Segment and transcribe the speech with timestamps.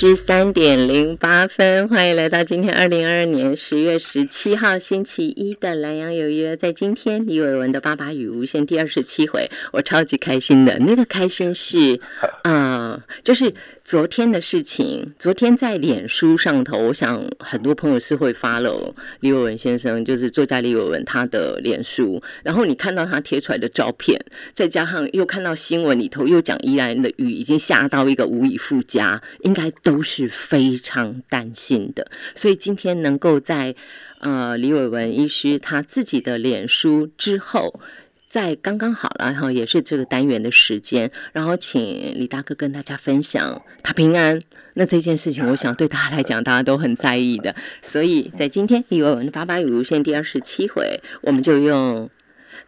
[0.00, 6.54] 十三点零八分，欢迎来到今天二零二二年十月十七号星期一的《蓝洋有约》。
[6.56, 12.00] 在今天李伟文的《爸爸与无限》第二十七回，我超级开心的，那个开心是，
[12.44, 13.52] 嗯， 就是
[13.88, 15.14] 昨天的事情。
[15.18, 24.22] 昨天在脸书上头，我想很多朋友是会发了李伟文先生，就是作家李伟文他的脸书，然后你看到他贴出来的照片，
[24.52, 32.10] 再加上又看到新闻里头又讲依然的雨已经下到一个无以复加，应该都是非常担心的。
[32.34, 33.74] 所以今天能够在
[34.18, 37.80] 呃李伟文医师他自己的脸书之后，
[38.28, 44.40] 在刚刚好了然后，也是这个单元的时间，然后请李大哥跟大家分享他平安。
[44.74, 47.54] 那这件事情，我想对他来讲，大家都很在意的。
[47.82, 52.08] 所以在今天李伟文的八八语无限第二十七回，我们就用。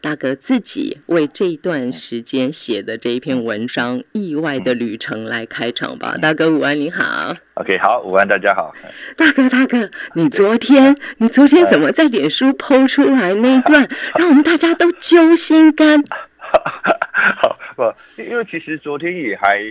[0.02, 6.16] 大哥自己为这一段时间写的这一篇文章《意外的旅程》来开场吧。
[6.16, 7.36] 大哥午安，你好。
[7.54, 8.74] OK，好，午安，大家好。
[9.14, 13.87] 大哥，大哥，你昨天，你昨天怎么在脸书剖出来那一段，
[14.18, 16.02] 让我们大家都揪心肝？
[16.40, 17.82] 好不，
[18.23, 19.62] 因为其实昨天也还，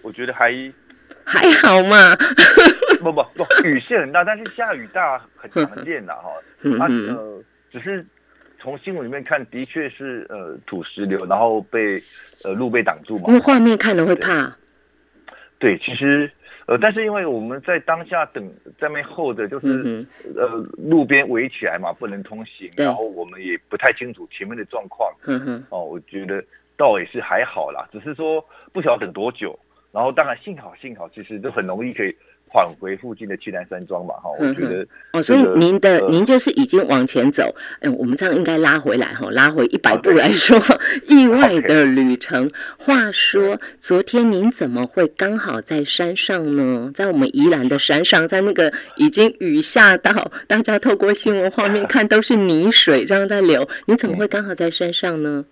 [0.00, 0.50] 我觉得还
[1.24, 2.16] 还好嘛。
[3.00, 6.30] 不不不，雨是很大，但是下雨大很常见的哈。
[6.80, 8.04] 啊呃，只是。
[8.64, 12.02] 从新闻里面看，的确是呃土石流，然后被
[12.44, 13.26] 呃路被挡住嘛。
[13.28, 14.56] 因为画面看了会怕。
[15.58, 16.30] 对，其实
[16.66, 18.42] 呃，但是因为我们在当下等
[18.80, 20.02] 在那候着，就是
[20.34, 20.48] 呃
[20.78, 25.14] 路边围起来嘛，不能通行，然后我们也不太清楚前面的状况。
[25.26, 25.64] 嗯哼。
[25.68, 26.42] 哦，我觉得
[26.74, 29.58] 倒也是还好啦，只是说不晓得等多久。
[29.92, 32.16] 然后当然幸好幸好，其实就很容易可以。
[32.54, 40.56] 返回附近的七南山庄吧，哈，我觉得哦，所以您的您就是已经往前走，嗯，我们这样应该拉回来哈，拉回一百步来说，
[41.08, 42.48] 意外 的旅程。
[42.78, 46.92] 话说，昨天您怎么会刚好在山上呢？
[46.94, 55.44] 在我们宜兰的山上，在那个已经雨下到大家透过新闻画面看都是泥水这样在流，你怎么会刚好在山上呢？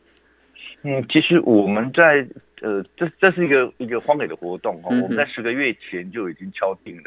[0.85, 2.25] 嗯，其实我们在。
[2.63, 7.03] 呃，这这是一个一个荒野的活动哈，我们在十个月前就已经敲定了，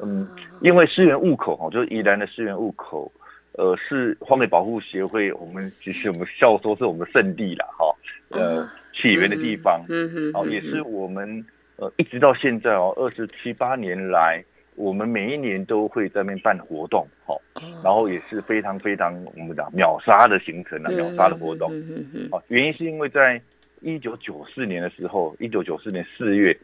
[0.00, 0.28] 嗯，
[0.60, 3.10] 因为狮园雾口哈，就是宜兰的狮园雾口，
[3.54, 7.84] 呃，是荒野保护协会，我们其实我们笑说是我们的圣地了哈，
[8.30, 11.44] 呃，起源的地方，嗯哼，哦，也是我们
[11.78, 14.40] 呃一直到现在哦，二十七八年来，
[14.76, 17.34] 我们每一年都会在那边办活动，哈，
[17.82, 23.42] 然后也是非常非常我们讲秒杀的行程啊，秒杀的活动，嗯嗯，哦，原因是因为在。
[23.82, 26.56] 一九九四年的时候，一九九四年四月，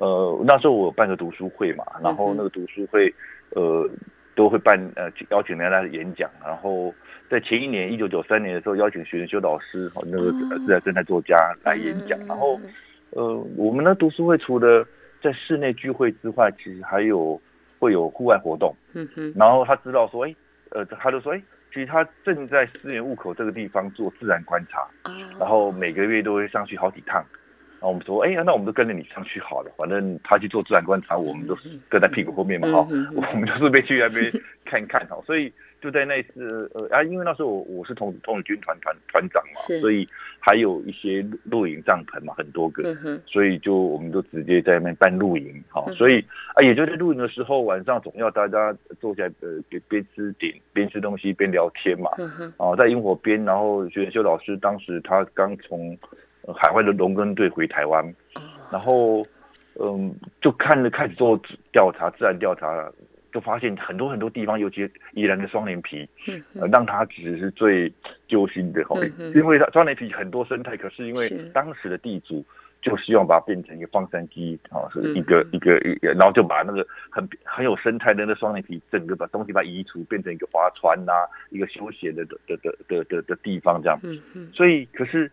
[0.00, 3.12] 呃，那时候我办个读书会嘛，然后那个读书会，
[3.50, 3.88] 呃，
[4.34, 6.92] 都会办呃邀请人家来演讲，然后
[7.30, 12.60] 在前一年一九九三年的时候，邀请学生修导师和那个自然生态作家来演讲，然后
[13.10, 14.84] 呃，我们的读书会除了
[15.22, 17.40] 在室内聚会之外，其实还有
[17.78, 20.34] 会有户外活动，嗯哼，然后他知道说，哎，
[20.70, 21.40] 呃，他就说，哎。
[21.76, 24.88] 其实他正在思源雾口这个地方做自然观察，
[25.38, 27.22] 然后每个月都会上去好几趟。
[27.78, 34.30] 然后我们说，哎呀，那我们都跟着你上去好了，反正他去做自然观察，我们都是跟在屁股后面嘛，哈，我们就是被去那边
[34.64, 35.52] 看看哈，所以。
[35.78, 40.08] 就在那次，呃啊，因为那时候我我是童童子军团团团长嘛，所以
[40.40, 42.82] 还有一些露营帐篷嘛，很多个，
[43.26, 52.10] 所以就我们都直接在那边办露营，哈，所以啊，也就在露营的时候，晚上总要大家坐下来，呃，边边吃点边吃东西边聊天嘛，
[52.56, 55.96] 啊，在萤火边，然后学修老师当时他刚从
[56.54, 58.04] 海外的农耕队回台湾，
[58.70, 59.24] 然后
[59.80, 61.40] 嗯，就看了开始做
[61.72, 62.90] 调查，自然调查。
[63.32, 66.08] 就发现很多很多地方，尤其宜兰的双连皮，
[66.58, 67.92] 呃，让他其实是最
[68.26, 68.98] 揪心的哈，
[69.34, 72.42] 因为它双连皮很多生态，可是因为当时的地主
[72.80, 81.12] 就希望把它变成一个放山鸡啊，是一个一个一个，然后就把那个很很有生态的那双眼皮整个把东西把它移除，变成一个划船呐，
[81.50, 84.00] 一个休闲的的的的的的地方这样，
[84.54, 85.30] 所以可是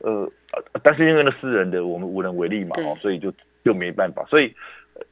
[0.00, 0.32] 呃，
[0.82, 3.32] 但是因为那私人的我们无能为力嘛，哦所以就
[3.64, 4.54] 就没办法，所以。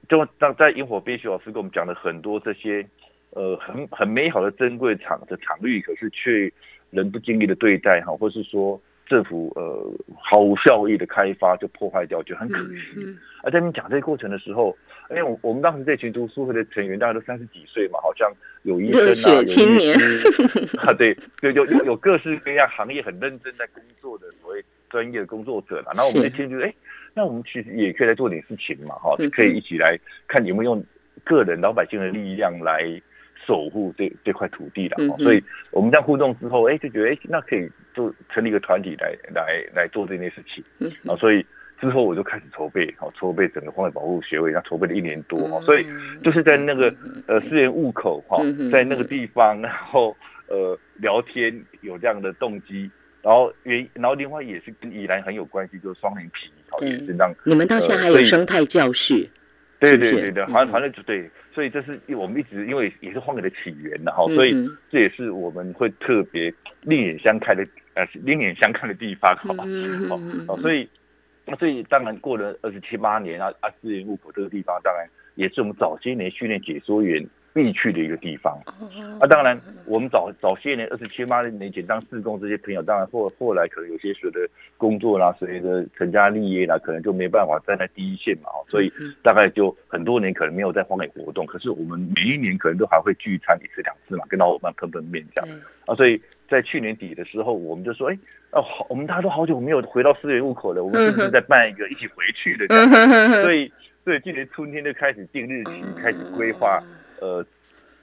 [0.07, 2.87] 就当在萤火边，徐老师跟我们讲了很多这些，
[3.31, 6.53] 呃，很很美好的珍贵场的场域，可是却
[6.91, 9.91] 人不经意的对待哈，或是说政府呃
[10.21, 13.17] 毫无效益的开发就破坏掉，就很可惜。
[13.43, 14.77] 而在你讲这个过程的时候，
[15.09, 18.31] 因为我我们当时这群读书会的成员大概都三十几岁嘛，好像
[18.65, 19.97] 有医生啊，有青年
[20.85, 25.93] 啊，对，就有有有各式各样行业很认真在工作的所谓专业的工作者了。
[25.95, 26.73] 然后我们这群就哎。
[27.15, 29.99] 那我们其实也可以来做点事情嘛，哈，可以一起来
[30.29, 30.85] 看有没有用
[31.25, 32.85] 个人老百姓的力量来
[33.45, 35.43] 守护这这块土地的，所以
[35.73, 40.63] 我们这样互动之后，哎，就觉得哎，那可以就成立一个团体来来来做这件事情，
[41.11, 41.45] 啊，所以
[41.81, 45.85] 之后我就开始筹备，好筹备整个荒野保护学位，那筹备了一年多，哈，所以
[46.23, 46.95] 就是在那个
[47.27, 48.39] 呃思源雾口哈，
[48.71, 52.89] 在那个地方，然后呃聊天有这样的动机，
[53.23, 59.29] 然后原然后另外也是跟宜兰很有关系，就是双林皮，好也是让你们到现在还有生态教室，
[59.79, 64.53] 对对对对，好像好像就对，所以这是我们一直因为也是荒野的起源的哈，所以
[64.91, 69.65] 这也是我们会特别另眼相看的呃另眼相看的地方，好吧，
[70.47, 70.89] 好，所以。
[71.51, 78.57] 那所以当然过了二十七八年啊啊，资源入口这个地方当然也是我们早些年训练解说员必去的一个地方。
[79.21, 88.49] 啊，当然我们早早些年二十七八年前当四工这些朋友，当然后后来可能有些随着工作啦，随着成家立业啦，可能就没办法站在第一线嘛。
[88.69, 88.93] 所以
[89.23, 91.45] 大概就很多年可能没有在荒野活动。
[91.47, 95.59] 可是我们每一年可能都还会聚餐一次两次嘛，跟老伙伴碰碰面这样。
[95.87, 98.19] 啊，所以在去年底的时候，我们就说，哎。
[98.51, 102.67] 哦，好，我们大家都好久没有回到思源入口了，我们是不是在办一个一起回去的？
[103.43, 103.71] 所以，
[104.03, 106.83] 所以今年春天就开始定日期，开始规划，
[107.21, 107.45] 呃，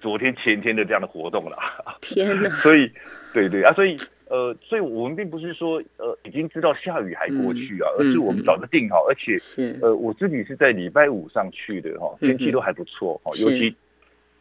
[0.01, 1.57] 昨天前天的这样的活动了。
[2.01, 2.49] 天哪！
[2.57, 2.91] 所以，
[3.33, 3.97] 对对啊，所以，
[4.27, 13.75] 呃，所以我们并不是说，呃，已经知道下雨还过去啊，而是我们早就定好，而且，是，呃，我自己是在礼拜五上去的哈，天气都还不错哈，尤其，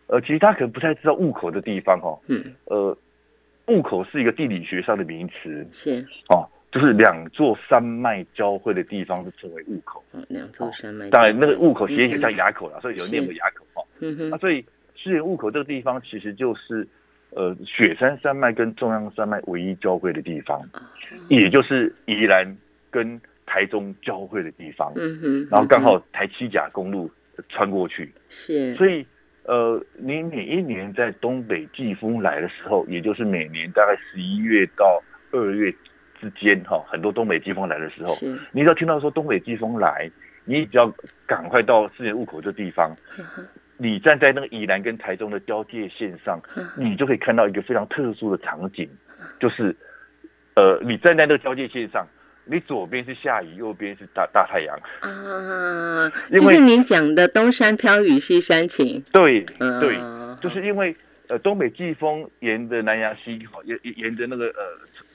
[0.07, 2.97] 呃，其实他可能不太知道雾口的地方哈，嗯，呃。
[3.69, 10.05] 雾口是一个地理学上的名词，是哦，就是两座山脉交汇的地方是称为雾口。
[10.13, 11.09] 嗯，两座山脉。
[11.09, 13.83] 当然，那个雾口写起来像垭口了，所以有念为垭口哈。
[14.05, 14.31] 嗯哼。
[14.33, 14.65] 啊，所以
[14.95, 16.87] 狮源雾口这个地方其实就是
[17.31, 20.63] 呃雪山山脉跟中央山脉唯一交汇的地方，
[21.29, 22.47] 也就是宜兰
[22.91, 24.93] 跟台中交汇的地方。
[24.97, 25.49] 嗯哼。
[25.51, 27.11] 然后刚好台七甲公路
[27.49, 28.75] 穿过去，是。
[28.75, 29.07] 所以。
[29.47, 34.99] 呃，你每一年在东北季风来的时候，也就是每年大概十一月到
[35.33, 35.71] 二月
[36.19, 38.17] 之间，哈，很多东北季风来的时候，
[38.53, 40.11] 你只要听到说东北季风来，
[40.47, 40.91] 你只要
[41.27, 42.97] 赶快到四年雾口这地方，
[43.77, 46.41] 你站在那个宜兰跟台中的交界线上，
[46.77, 48.89] 你就可以看到一个非常特殊的场景，
[49.41, 49.75] 就是，
[50.55, 52.07] 呃，你站在那个交界线上。
[52.47, 56.13] 你左边是下雨，右边是大大太阳啊！
[56.31, 59.03] 就是您讲的东山飘雨西山晴。
[59.15, 59.41] 对，
[59.81, 59.99] 对，
[60.43, 60.95] 就是因为
[61.29, 64.61] 呃东北季风沿着南洋溪，沿沿着那个呃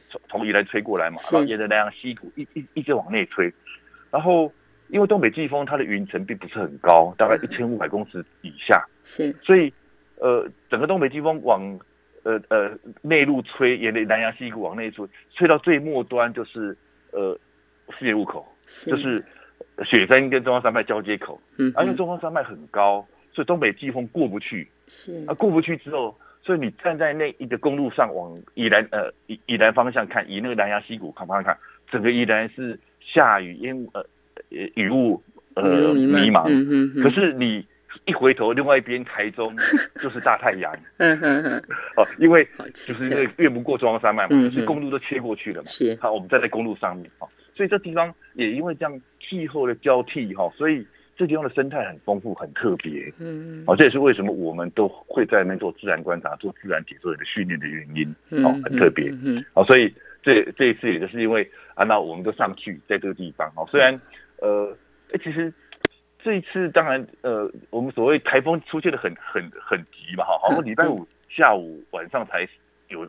[0.10, 3.54] 从从宜兰吹过来嘛，然后沿着南洋溪谷一一一直往内吹，
[4.10, 4.52] 然后
[4.90, 9.74] 因为东北季风它的云层并不是很高，大概一千五百公尺以下，是，所以
[10.18, 11.62] 呃整个东北季风往
[12.24, 12.72] 呃呃
[13.02, 16.78] 内陆吹，沿着南洋溪谷往内吹，吹到最末端就是。
[17.12, 17.36] 呃，
[17.98, 18.48] 世界入口
[18.86, 19.18] 就是
[19.84, 23.04] 雪山跟中央山脉交接口，嗯，而且中央山脉很高，
[23.34, 25.26] 所以东北季风过不去，是。
[25.28, 31.58] 啊，过不去之后，所以你站在那一个公路上往宜兰呃宜宜兰方向看，以那个南洋溪谷看方向看，
[31.90, 34.06] 整个宜兰是下雨烟呃
[34.50, 35.22] 雨雾
[35.56, 37.66] 呃迷茫，可是你。
[38.06, 39.56] 一回头，另外一边台中
[40.00, 40.72] 就是大太阳。
[41.96, 45.70] 哦，因为就是因为越不过中央山脉嘛，就是公路都切过去了嘛。
[45.70, 45.98] 是。
[46.00, 50.86] 好，我们站在公路上面，哦，所以这地方也因为这样气候的交替，哈，所以
[51.18, 53.12] 这地方的生态很丰富，很特别。
[53.20, 53.64] 嗯嗯。
[53.68, 58.08] 哦，这也是为什么我们都会在那边做自然观察、做自然解说员的训练的原因。
[58.44, 59.10] 哦，很特别。
[59.24, 59.44] 嗯。
[59.54, 59.94] 哦，所以
[60.24, 63.52] 这这一次也就是因为啊，那我们都上去在这个地方。
[63.56, 64.00] 哦，虽然
[64.42, 64.78] 呃，
[65.14, 65.54] 哎，其实。
[66.22, 72.46] 这一次当然，呃，我们所谓台风出现的很很很急嘛，哈，好像礼拜五下午晚上才
[72.90, 73.08] 有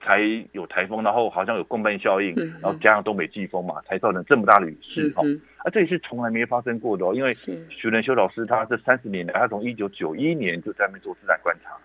[0.00, 0.20] 才
[0.52, 5.22] 有台风，然后好像有共伴效应，然后加上东北季风嘛，才造成这么大的雨势，哈，
[5.64, 11.76] 啊，这也是从来没发生过的哦，因为徐仁修老师他这三十年来，他从一九九一年就在那边做自然观察，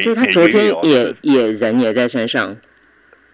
[0.00, 2.56] 所以他昨天也也人也在山上。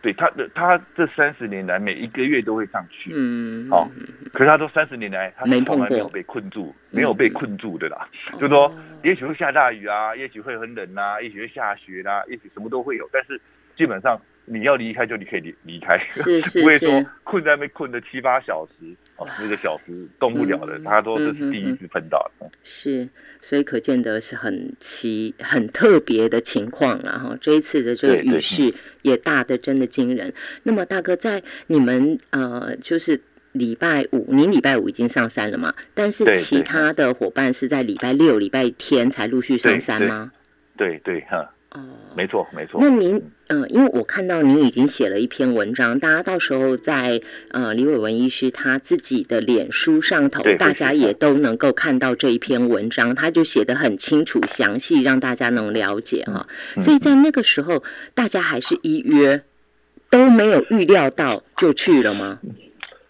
[0.02, 3.88] 对他的，他这三十年来每一个月都会上去，嗯，好，
[4.32, 13.40] 可是他说三十年来他从来没有被困住，没有被困住的啦，就说也许会下大雨啊，也许会很冷啊，也许会下雪啦，也许什么都会有，但是
[13.76, 14.20] 基本上。
[14.52, 20.76] 你要离开就你可以离离开， 不会说困在那边困了七八小时哦，那个小时动不了的。
[20.80, 23.08] 他说这是第一次碰到的，是，
[23.40, 27.38] 所以可见得是很奇很特别的情况了哈。
[27.40, 30.34] 这一次的这个雨势也大的真的惊人。
[30.64, 33.20] 那么大哥在你们呃，就是
[33.52, 35.72] 礼拜五，您礼拜五已经上山了嘛？
[35.94, 40.32] 但是其他的伙伴是在礼拜六、礼拜天才陆续上山吗？
[40.76, 41.54] 对对哈。
[41.74, 41.80] 哦，
[42.16, 42.80] 没错没错。
[42.80, 47.20] 那您，嗯，因为我看到您已经写了一篇文章，大家到时候在
[47.52, 56.46] 呃李伟文医师他自己的脸书上头，大家也都能够看到这一篇文章，他就写的很清楚详细，让大家能了解哈。
[56.80, 57.84] 所以在那个时候，
[58.14, 59.40] 大家还是依约，
[60.10, 62.40] 都没有预料到就去了吗？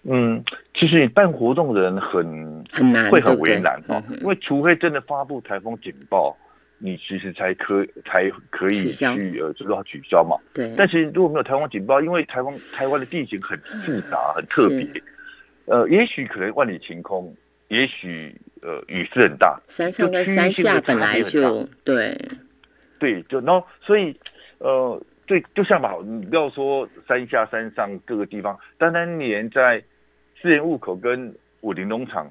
[0.04, 0.42] 嗯，
[0.74, 6.36] 其实你办活动的人很很难，会很为难哦，因为除非真的发布台风警报，
[6.80, 10.36] 你其实才可才可以去呃，就是要取消嘛。
[10.52, 10.74] 对。
[10.76, 14.86] 但是如果没有台湾警报，因为台湾台湾的地形很复杂、很特别，
[15.66, 17.32] 呃，也许可能万里晴空，
[17.68, 22.18] 也许呃雨势很大，山上跟山下本来就对
[22.98, 24.14] 对，就然后所以
[24.58, 25.00] 呃。
[25.26, 29.80] 对，就像吧，你不要说山下、山上各个地方，单单连在
[30.42, 32.28] 私人户口跟武林农场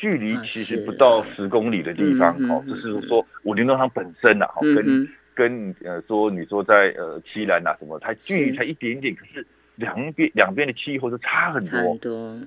[0.00, 12.38] 距离其实不到十公里的地方，哦，就是说武林农场本身呐，哈，跟跟呃说你说在呃西兰呐什么，它距离才一点点，可是两边两边的气候是差很多，多。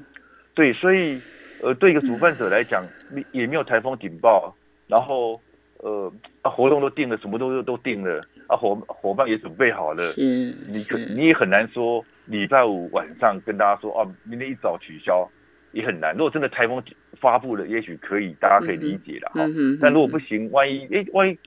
[0.53, 1.20] 对，所以
[1.62, 2.84] 呃，对一个主办者来讲，
[3.31, 4.55] 也没有台风警报，
[4.88, 5.39] 然后。
[5.84, 15.27] 呃，啊，活动都定了，什么都都定了，啊，伙伙伴也准备好了，是，你可你也很难说礼拜五晚上跟大家说哦，明天一早取消，
[15.71, 16.13] 也很难。
[16.13, 16.83] 如果真的台风
[17.19, 19.41] 发布了，也许可以，大家可以理解了哈。
[19.81, 21.37] 但如果不行，万一哎，万一。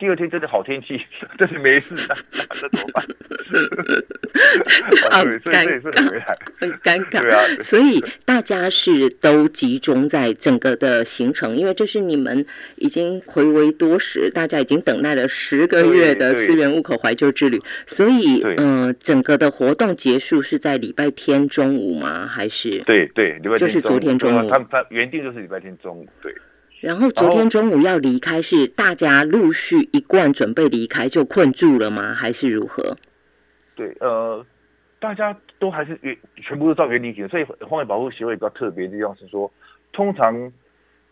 [0.00, 0.98] 第二天真的好天气，
[1.38, 2.14] 真是没事，那
[2.62, 3.04] 那怎么办？
[5.12, 7.20] 好尴尬，很尴尬。
[7.20, 17.60] 对啊，所以大家是都集中在整个的行程，因为这是你们已经回味多时，大家已经等待了十个月的思源雾口怀旧之旅。
[17.86, 22.26] 所以，嗯，整个的活动结束是在礼拜天中午吗？
[22.26, 22.78] 还是？
[22.86, 24.50] 对对，礼拜天就是昨天中午。
[24.50, 26.34] 他他原定就是礼拜天中午，对。
[26.80, 32.14] 然后昨天中午要离开，是大家陆续一贯准备离开就困住了吗？
[32.14, 32.96] 还是如何？
[33.76, 34.44] 对，呃，
[34.98, 39.50] 大家都还是原全部都照原理行，所以荒野保护协会比较特别的地方是说，
[39.92, 40.34] 通常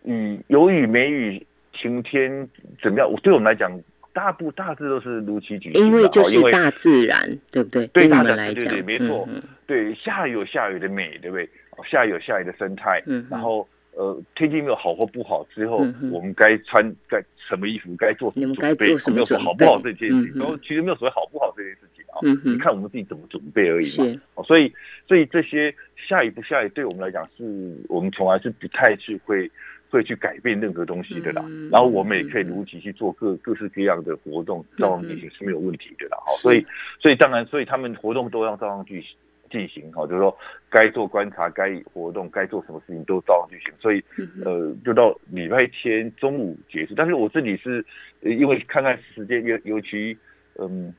[0.05, 2.49] 雨有雨没雨晴天
[2.83, 3.13] 怎么样？
[3.23, 3.71] 对我们来讲，
[4.15, 5.85] 大部大致都是如期举行。
[5.85, 7.87] 因为就是大自然，对不对？
[7.89, 9.29] 对大们来讲，对没错。
[9.67, 11.47] 对，下雨有下雨的美，对不对？
[11.87, 13.69] 下雨有下雨的生态，嗯，然后。
[13.99, 15.79] 呃，天气没有好或不好之后，
[16.13, 18.87] 我们该穿该什么衣服，该做什么准备？
[19.11, 24.21] 没有说好不好这件事情，然后其实没有所谓好不好这件事情啊，你看我们自己怎么准备而已嘛。
[24.37, 24.73] 哦，所以
[25.09, 29.51] 所以这些下雨不下雨，对我们来讲是我们从来是不太去会
[29.91, 31.45] 会去改变任何东西的啦。
[31.73, 36.17] 然后我们也可以如期去做各各式各样的活动，照样进行是没有问题的啦。
[36.25, 36.65] 好，所以
[37.01, 39.05] 所以当然，所以他们活动都要照样去。
[39.49, 40.37] 进行哈，就是说
[40.71, 44.03] 该做观察、该活动、该做什么事情都照样进行，所以
[44.45, 46.95] 呃，就到礼拜天中午结束。
[46.97, 47.85] 但是我自己是
[48.23, 50.17] 因为看看时间，尤尤其
[50.59, 50.93] 嗯，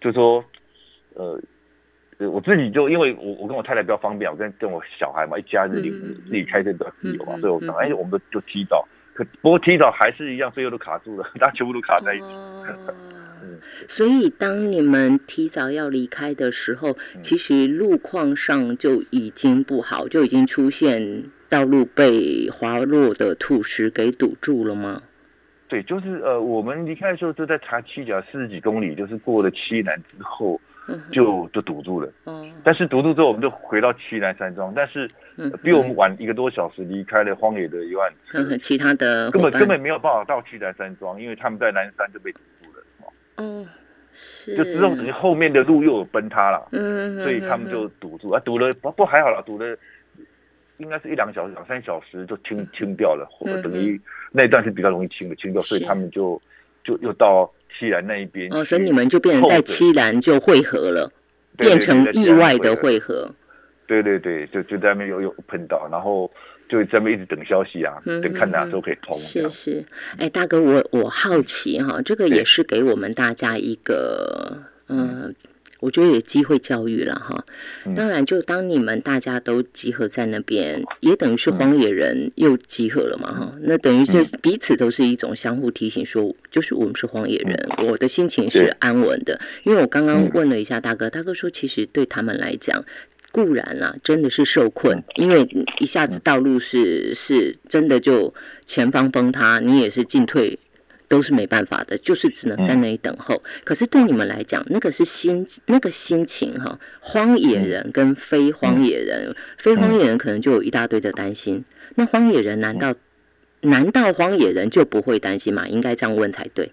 [0.00, 0.44] 就说
[1.14, 1.40] 呃，
[2.30, 5.82] 我自己就因为我我跟我太太比较方便，我跟跟我小孩嘛，一家人
[6.26, 12.26] 自己开车比较自由嘛，所以我想哎，我们都就提早，可不过提早还是一样，最后都卡住了， 大家全部都卡在一起。
[13.88, 25.02] 所以，当你们提早要离开的时候，其实路况上就已经不好，就已经出现道路被滑落的土石给堵住了吗？
[25.68, 30.60] 对，就是呃，我们离开的时候就在查七甲四十几公里，就是过了七南之后，
[31.10, 32.08] 就就堵住了。
[32.26, 35.08] 嗯，但是堵住之后，我们就回到七南山庄，但是
[35.64, 38.12] 比我们晚一个多小时离开了荒野的一万，
[38.62, 42.38] 其他的根本根本没有办法到七南山庄，因为他们在南山就被堵
[43.36, 43.48] 住了。
[43.48, 43.66] 哦，
[44.46, 48.30] 就之后等于后面的路又有崩塌了，嗯，所以他们就堵住。
[48.30, 49.76] 啊，堵了不不还好了，堵了
[50.78, 54.00] 应该是一两小时、两三小时就清清掉了，或者等于
[54.32, 56.40] 那一段是比较容易清的，清掉，所以他们就
[56.82, 61.12] 就又到西兰那一边，哦，所以你们就变成在西兰就汇合了，
[61.56, 63.30] 变成意外的汇合，
[63.86, 66.30] 对对对，就就在那边又又碰到，然后。
[66.68, 69.20] 就在那一直等消息啊，等看哪时候可以通。
[69.20, 69.84] 是是，
[70.18, 74.58] 哎，大哥，我我好奇哈，这个也是给我们大家一个，
[74.88, 75.34] 嗯，
[75.78, 77.44] 我觉得有机会教育了哈。
[77.94, 83.52] 当然，就当你们大家都集合在那边，也等于是荒野人又集合了嘛哈。
[83.60, 89.38] 那等于是彼此都是一种相互提醒，说就是我们是荒野人，我的心情是安稳的。
[89.62, 92.84] 因为我刚刚问了一下大哥，大哥说其实对他们来讲。
[93.36, 95.46] 固然啦，真的是受困，因为
[95.78, 98.32] 一下子道路是是真的就
[98.64, 100.58] 前方崩塌，你也是进退
[101.06, 103.42] 都是没办法的，就是只能在那里等候。
[103.62, 111.62] 可是对你们来讲，那个是心那个心情哈，荒野人跟非荒野人，非荒野人可能就有一大堆的担心。
[111.96, 112.94] 那荒野人难道
[113.60, 115.68] 难道荒野人就不会担心吗？
[115.68, 116.72] 应该这样问才对。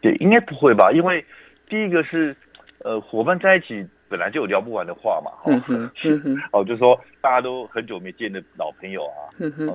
[0.00, 0.92] 对，应该不会吧？
[0.92, 1.24] 因为
[1.68, 2.36] 第一个是
[2.84, 3.84] 呃，伙伴在一起。
[4.14, 5.32] 本来就有聊不完的话嘛，
[6.52, 9.26] 哦，就是说大家都很久没见的老朋友啊，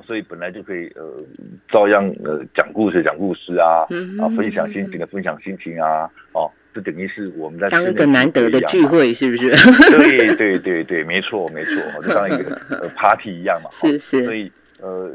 [0.06, 1.22] 所以本来就可以呃，
[1.70, 3.84] 照样呃讲故事讲故事啊，
[4.18, 9.50] 啊分享心情的分享心情啊，哦，这等于是我们在当一个难得的聚会，是不是？
[9.90, 13.68] 对对对对，没错没错， 就当一个呃 party 一样嘛。
[13.70, 14.24] 是是。
[14.24, 15.12] 所以呃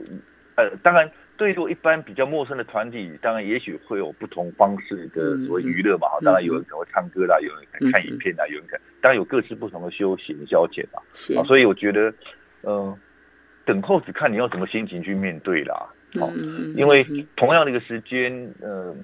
[0.55, 6.08] 呃，当然对于一般比较陌生的团体，当然也许会有不同方式的所谓娱乐嘛。
[6.22, 11.01] 当然有人可能会唱歌啦，有人看影片啦，有人看，当然有各式不同的休闲消遣嘛。
[11.13, 11.34] 是。
[11.46, 12.13] 所以我觉得，
[12.63, 12.98] 嗯，
[13.65, 15.88] 等候只看你用什么心情去面对啦。
[16.20, 16.30] 好，
[16.75, 19.04] 因为同样的一个时间，嗯。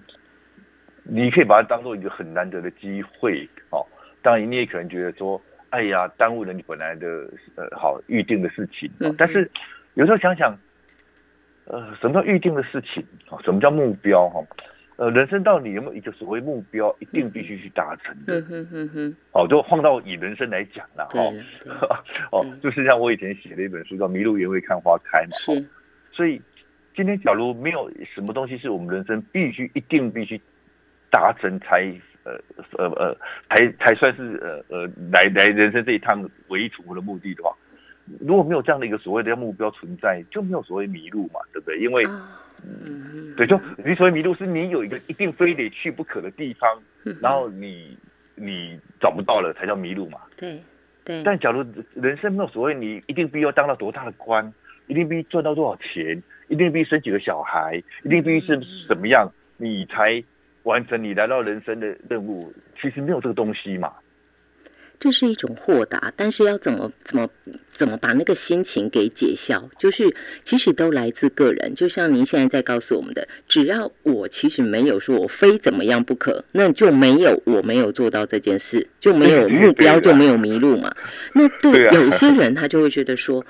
[1.04, 3.84] 你可以把它当做一个很难得的机会，哦，
[4.22, 8.90] 当然你也可能觉得说，哎呀，耽误了你本来的呃好预定的事情。
[9.18, 9.50] 但是
[9.96, 10.56] 有时候想想，
[11.72, 13.02] 呃，什么叫预定的事情？
[13.30, 14.28] 啊，什么叫目标？
[14.30, 14.44] 哈，
[14.98, 18.40] 呃，人生到底有没有一个所谓目标，一定必须去达成的？
[18.40, 19.16] 嗯哼哼哼。
[19.32, 25.38] 哦，就放到以人生来讲了，哈，哦， 就是像我以前写的一本书叫《迷路也会看花开》嘛。
[25.38, 25.66] 是。
[26.12, 26.42] 所以
[26.96, 30.40] 今天假如没有什么东西是我们人生必须一定必须。
[31.14, 32.40] 达成才呃
[32.78, 33.14] 呃呃
[33.50, 37.54] 才才算是呃呃来来人生这一趟唯一存活的目的的话，
[38.20, 41.80] 如果没有这样的一个所谓的目标存在，就没有所谓迷路嘛，对不对？
[41.80, 42.04] 因为
[42.64, 46.82] 嗯对，就你所谓迷路是你有一个一定非得去不可的地方，
[47.22, 47.98] 然后你
[48.36, 50.20] 你找不到了才叫迷路嘛。
[50.36, 50.62] 对
[51.04, 51.24] 对。
[51.24, 54.54] 但假如人生没有所谓你一定必要当到多大的官，
[54.88, 60.24] 一定必须赚到多少钱，一定必须生几个小孩，一定必须是什么样，你才。
[60.64, 63.92] 完成你来到人生的任务，其实没有这个东西嘛。
[65.02, 67.28] 这是一种豁达，但是要怎么怎么
[67.74, 69.68] 怎么把那个心情给解消？
[69.80, 71.74] 就是其实都来自个人。
[71.74, 80.96] 就像您现在在告诉我们的，只要我其实没有说我非怎么样不可，那就没有我没有做到这件事，就没有目标，就没有迷路嘛。
[81.34, 83.44] 那对有些人他就会觉得说。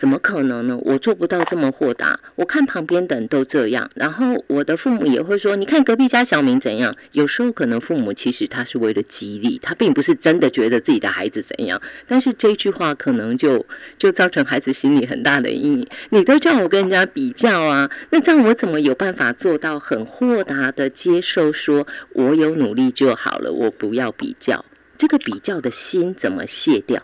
[0.00, 0.78] 怎么可能呢？
[0.80, 2.18] 我做不到这么豁达。
[2.36, 11.78] 我看旁边的人都这样，然后我的父母也会说：“你看隔壁家小明怎样。”有时候可能父母其实他是为了激励，他并不是真的觉得自己的孩子怎样。
[12.06, 13.66] 但是这句话可能就
[13.98, 15.86] 就造成孩子心里很大的阴影。
[16.08, 21.52] 你都叫我跟人家比较啊，那这样我怎么有办法做到很豁达的接受？
[21.52, 24.64] 说我有努力就好了，我不要比较。
[24.96, 27.02] 这个比较的心怎么卸掉？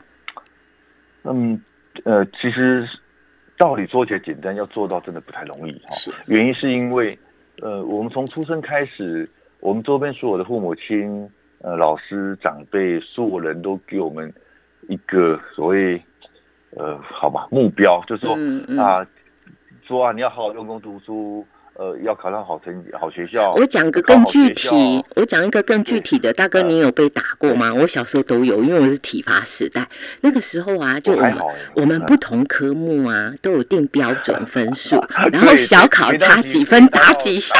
[1.24, 1.60] 嗯。
[2.04, 2.88] 呃，其实
[3.58, 5.96] 道理说起来简单，要做到真的不太容易哈。
[6.26, 7.18] 原因是因为，
[7.62, 9.28] 呃，我们从出生开始，
[9.60, 11.28] 我们周边所有的父母亲、
[11.60, 14.32] 呃，老师、长辈，所有人都给我们
[14.88, 16.00] 一个所谓，
[16.76, 18.34] 呃，好吧，目标，就是说
[18.80, 19.06] 啊，
[19.86, 21.46] 说啊，你要好好用功读书。
[21.78, 23.52] 呃，要考上好成绩、好学校。
[23.52, 26.32] 我讲个更具体，我讲一个更具体的。
[26.32, 27.72] 大哥，你有被打过吗？
[27.74, 29.86] 我小时候都有，因为我是体罚时代。
[30.22, 31.36] 那个时候啊，就我们
[31.74, 37.54] 我们不同科目啊都有定标准分数， 然后小考差几分打几下。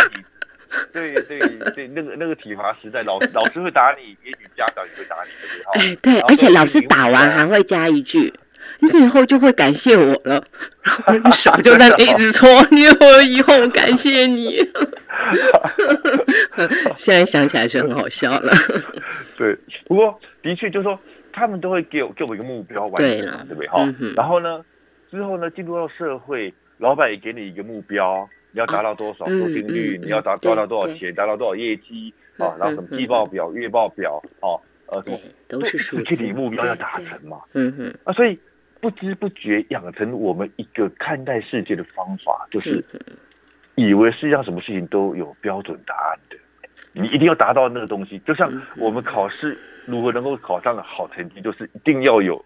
[0.93, 1.39] 对对
[1.75, 5.93] 对，那个那个体罚时代，老老师会打你，也许家长也会打你，对不对？
[5.93, 8.33] 哎，对，而且老师打完还会加一句。
[8.81, 10.45] 你以后就会感谢我了，
[11.07, 14.59] 然后手就在那一直搓，你我以后感谢你。
[16.97, 18.53] 现在想起来是很好笑了。
[19.37, 20.99] 对，不过的确就是说，
[21.33, 23.69] 他们都会给我给我一个目标完成，对不对？
[23.69, 24.63] 哈，然后呢，
[25.11, 35.03] 之后呢，进入到社会，老板也给你一个目标，你要达到多少收听率，你要达达到多少钱，达到多少业绩啊，然后什么季报表、月报表，哦，呃，
[35.49, 37.39] 都是数具体目标要达成嘛。
[37.55, 38.39] 嗯哼，啊，所以。
[38.87, 42.85] 不知不觉养成我们一个看待世界的方法，就是
[43.75, 46.37] 以为世界上什么事情都有标准答案的，
[46.93, 48.17] 你一定要达到那个东西。
[48.21, 52.41] 就像我们考试如何能够考上好成绩，就是一定要有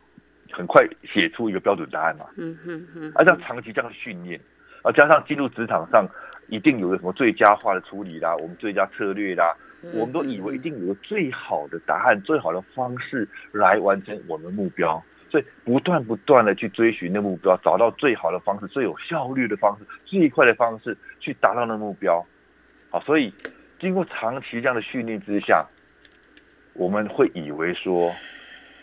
[0.51, 2.25] 很快写出一个标准答案嘛。
[2.39, 3.13] 嗯嗯嗯。
[3.17, 4.41] 而这样长期这样训练，
[4.81, 6.09] 啊，加上进入职场上，
[6.49, 9.55] 一定有个什么最佳化的处理啦，我们最佳策略啦，
[9.93, 15.05] 我们都以为一定有个最好的答案、最好的方式来完成我们的目标。
[15.31, 22.27] 所以不断不断的去追寻那目标，找到最好的方式、最有效率的方式、最快的方式去达到那目标。
[22.91, 23.33] 好，所以
[23.79, 25.65] 经过长期这样的训练之下，
[26.73, 28.13] 我们会以为说，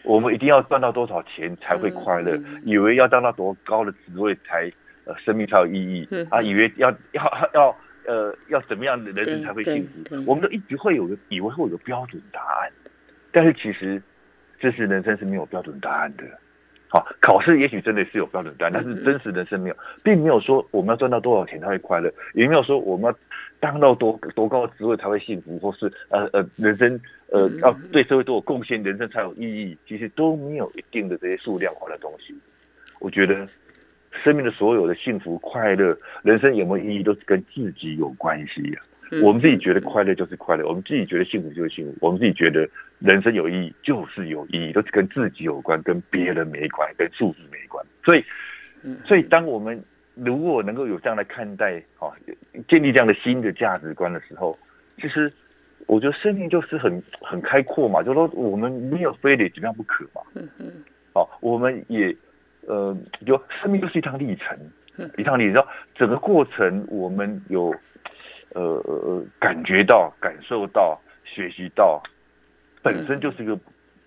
[0.04, 4.72] 我们一定要赚到多少钱才会快乐，以为要当到多高的职位才
[5.04, 12.72] 呃生命才有意义啊，以为要要要呃要怎么样的人生才会幸福，我们都一直会有个以为会有个标准答案，
[13.34, 14.02] 但是其实。
[14.60, 16.24] 这是人生是没有标准答案的，
[16.90, 23.18] 好，考试也许真的是有标准答案，但是真实人生没有，并没有说我们要赚到多少钱才会快乐，也没有说我们要
[23.60, 27.00] 当到多多高的职位才会幸福，或是呃呃人生
[27.32, 32.34] 呃要对社会都有贡献，人生才有意义，其实都没有一定的这些数量化的东西。
[33.00, 33.48] 我觉得
[34.24, 38.82] 生命的所有的幸福、快乐、人生有没有意义，都是跟自己有关系呀。
[39.24, 42.68] 我们自己觉得快乐就是快乐，我们自己觉得幸福就是幸福，我们自己觉得
[43.00, 47.86] 人生有意义就是有意义，都是跟自己有关，跟别人没关，跟数字没关。
[48.04, 48.24] 所以，
[49.06, 49.82] 所以当我们
[50.16, 52.12] 如果能够有这样来看待，哦，
[52.68, 54.58] 建立这样的新的价值观的时候，
[55.02, 55.32] 其实
[55.86, 60.22] 我觉得生命就是很很开阔嘛，就说我们没有非得怎么样不可嘛。
[60.36, 60.72] 嗯嗯。
[61.14, 62.16] 哦，我们也
[62.68, 64.58] 呃，就生命就是一趟历程。
[65.16, 67.72] 一趟你知道整个过程，我们有
[68.62, 72.02] 呃呃感觉到、感受到、学习到，
[72.82, 73.58] 本身就是一个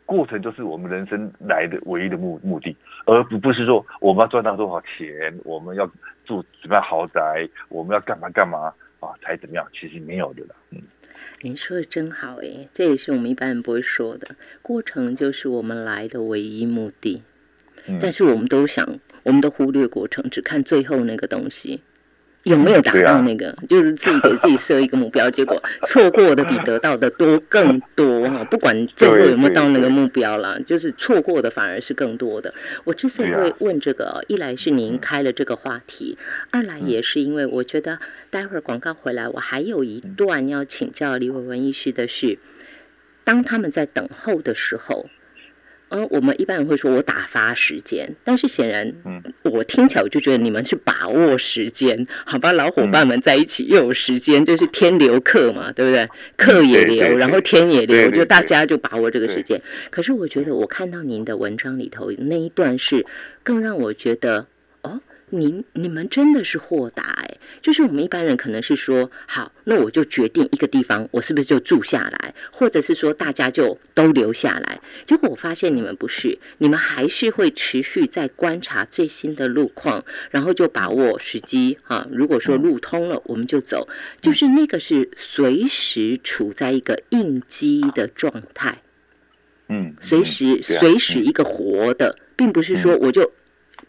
[0.05, 5.87] 过程，就是我们人生来的唯一的目目的，而不不是说我们要赚到多少钱，我们要
[6.25, 9.67] 住什么样豪宅，我们要干嘛干嘛啊才怎么样？
[9.73, 10.55] 其实没有的啦。
[10.71, 10.83] 嗯，
[11.43, 14.35] 您说的真好哎，这也是我们一般人不会说的。
[14.63, 17.23] 过程就是我们来的唯一目的，
[18.01, 18.99] 但是我们都想。
[19.23, 21.83] 我们都忽略过程，只看最后那个东西
[22.45, 28.43] 有没有达到那个，就是自己给自己设一个目标，结果 错过的比得到的多更多哈。
[28.45, 32.55] 不管最后有没有到那个目标了，就是错过的反而是更多的。
[32.85, 36.17] 我之所以会问这个，一来是您开了这个话题，
[36.51, 37.99] 二来也是因为我觉得
[38.31, 42.39] 待会儿广告回来，我还有一段要请教李伟文医师的是，
[43.23, 45.11] 当他们在等候的时候。
[45.91, 52.53] 嗯，我们一般人会说我打发时间，但是显然，嗯，我听起来我就觉得你们是把握时间，好吧？
[52.53, 56.09] 老伙伴们在一起又有时间，就是天留客嘛，对不对？
[56.37, 59.61] 客也留，然后天也留，就大家就把握这个时间。
[59.91, 63.05] 可是我觉得我看到您的文章里头那一段是
[63.43, 64.47] 更让我觉得。
[65.31, 74.81] 您你们真的是豁达哎，就是我们一般人可能是说好，那我就决定一个地方，我是不是就住下来，或者是说大家就都留下来。
[75.07, 82.07] 结果我发现你们不是，你们还是会持续在观察最新的路况，然后就把握时机啊。
[82.11, 83.89] 如果说路通了，我们就走，
[84.21, 88.79] 就是那个是随时处在一个应激的状态，
[89.69, 93.33] 嗯，随时随时一个活的，并不是说我就。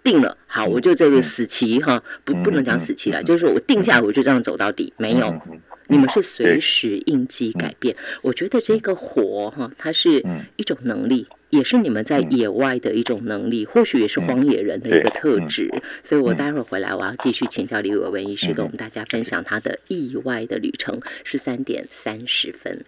[0.04, 5.41] 定了，好，我就这个死棋哈，不不能讲死棋了，就是说我定下，我就这样走到底，没有，
[5.88, 7.95] 你们是随时应激改变。
[8.21, 10.23] 我觉得这个火哈，它是
[10.56, 15.69] 一种能力，也是你们在野外的一种能力，或许也是荒野人的一个特质。
[16.04, 21.01] 所以我待会儿回来，我要继续请教李伟文医师，跟我们大家分享他的意外的旅程。
[21.23, 22.86] 十三点三十分。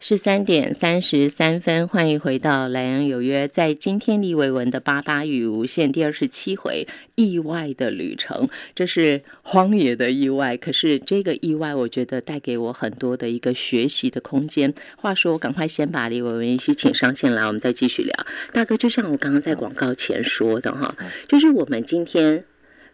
[0.00, 3.48] 十三点三十三分，欢迎回到《莱阳有约》。
[3.50, 10.56] 在今天李伟文的《八八与无限》第二十七回意外的旅程，这是荒野的意外。
[10.56, 14.72] 可是这个意外，我觉得带给我很多的一个学习的空间。
[14.96, 18.26] 话说，我赶快先把李伟文一起请上线来，我们再继续聊。
[18.52, 20.94] 大哥，就像我刚刚在广告前说的哈，
[21.26, 22.44] 就是我们今天。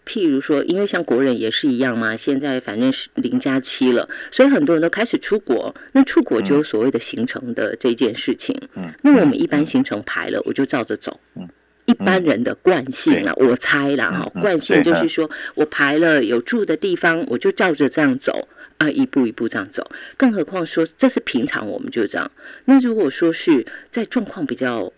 [0.07, 5.75] 譬如说，因为像国人也是一样嘛，现在反正是零加七了，所以很多人都开始出国。
[5.93, 8.55] 那出国就有所谓的行程的这件事情。
[8.75, 11.19] 嗯，那我们一般行程排了，我就照着走。
[11.37, 11.49] 嗯，
[11.87, 19.91] 一般人的惯性啊，我猜啦哈，惯性就是说我排了有住的地方，我就照着这样走啊，一步一步这样走。
[20.17, 22.31] 更何况说这是平常，我们就这样。
[22.67, 24.93] 那如果说是在状况比较。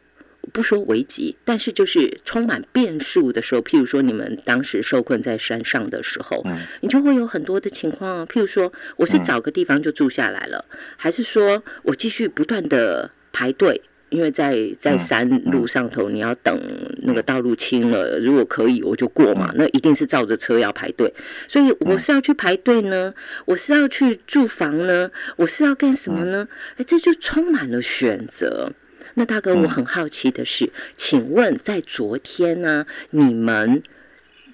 [0.53, 8.27] 不说危急，但是就是充满变数的时候，譬如说你们当时受困在山上的时候，嗯，你就会有很多的情况啊。
[8.27, 10.65] 譬如说，我是找个地方就住下来了，
[10.97, 13.83] 还是说我继续不断的排队？
[14.09, 16.57] 因为在在山路上头，你要等
[17.03, 21.13] 那个道路清了，如果可以我就过嘛，那一定是照着车要排队。
[21.49, 23.13] 所以我是要去排队呢，
[23.47, 26.47] 我是要去住房呢，我是要干什么呢？
[26.77, 28.73] 哎，这就充满了选择。
[29.19, 33.83] 那大哥，我很好奇的是，请问在昨天呢，你们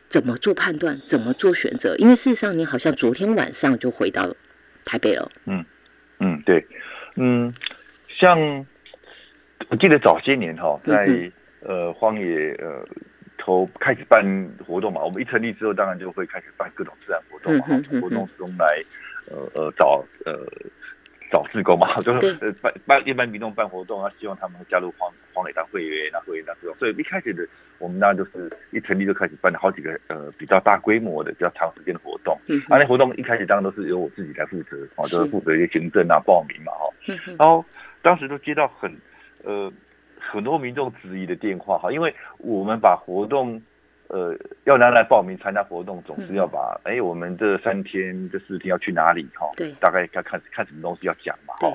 [0.07, 1.97] 怎么做判断，怎么做选择？
[1.97, 4.37] 因为事实上，你好像昨天晚上就回到
[4.85, 5.29] 台北了。
[5.47, 5.65] 嗯
[6.21, 6.65] 嗯，对，
[7.17, 7.53] 嗯，
[8.09, 8.39] 像
[9.67, 12.87] 我记得早些年哈，在呃荒野呃
[13.37, 14.25] 头开始办
[14.65, 18.81] 活动嘛，我们一成立之后，当然就会开始办各种自然活动嘛，从活动中来
[19.27, 20.39] 呃呃找呃。
[21.33, 26.77] 找志工嘛， 就是呃办办一般民众办活动啊，希望他们加入黄黄磊当会员，当会员当这种。
[26.79, 32.39] 所以一开始的我们当然就是一成立就开始办了好几个呃比较大规模的、比较长时间的活动。
[32.49, 36.87] 嗯，啊，那活动一开始当然都是由我自己来负责，哦，就是负责一些行政啊、报名嘛，哈。
[37.09, 37.65] 嗯然后
[38.03, 38.95] 当时都接到很
[39.43, 39.73] 呃
[40.21, 43.61] 很多民众质疑的电话，哈，因为我们把活动。
[44.13, 49.51] 呃，要拿来报名参加活动，总是要把哎，我们这三天、这四天要去哪里哈？
[49.57, 51.73] 对，大概看看看什么东西要讲嘛哈。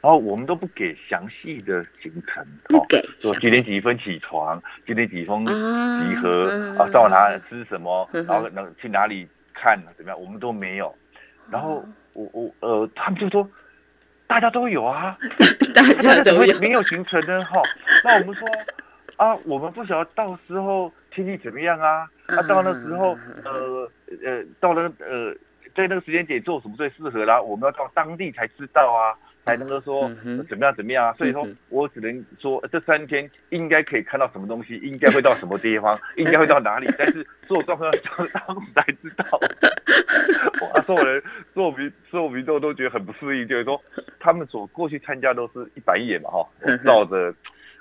[0.00, 5.52] 然后我们都不给详细的行程，不给说几点几分起床，几点几分集
[6.22, 6.48] 合
[6.78, 10.94] 啊，上午哪吃什么，然后能去哪里看怎么样，我们都没有。
[11.50, 13.46] 然后我我呃，他们就说
[14.28, 15.18] 大家都有啊，
[15.74, 17.60] 大家都有，没有行程呢哈。
[18.04, 18.48] 那我们说
[19.16, 23.90] 啊，我们不晓得到时候天气怎么样啊，啊，到那时候呃
[24.24, 25.34] 呃，到了呃。
[25.72, 27.40] 在那个时间点做什么最适合啦？
[27.40, 29.14] 我们要到当地才知道啊，
[29.46, 30.10] 才能够说
[30.48, 31.12] 怎么样怎么样啊。
[31.12, 36.92] 所以说我只能说这三天应该可以看到什么东西，应该会到什么地方， 应该会到哪里。
[36.98, 39.24] 但是做状况当当时才知道。
[40.74, 41.22] 哇，所有人
[41.54, 43.80] 所有民所有民众都觉得很不适应，就是说
[44.18, 46.48] 他们所过去参加都是一板一眼嘛哈，
[46.84, 47.32] 照着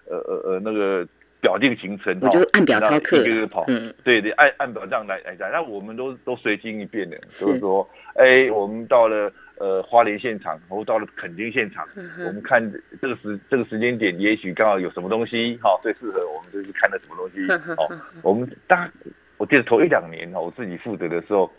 [0.07, 1.07] 呃呃呃那个。
[1.41, 3.65] 表定行程，我就按表操课，一个个跑，
[4.03, 5.49] 对对，按按表这样来来讲。
[5.51, 11.87] 那我们都都随机应变的，就是说，哎，我们到了呃花莲现场，然后到了垦丁现场，
[12.27, 12.61] 我们看
[13.01, 17.49] 这个时这个时间点，也许刚好有什么东西哈，最适合我们就去看的什么东西。
[17.77, 17.87] 哦，
[18.21, 18.91] 我们大
[19.37, 21.49] 我记得头一两年哈，我自己负责的时候，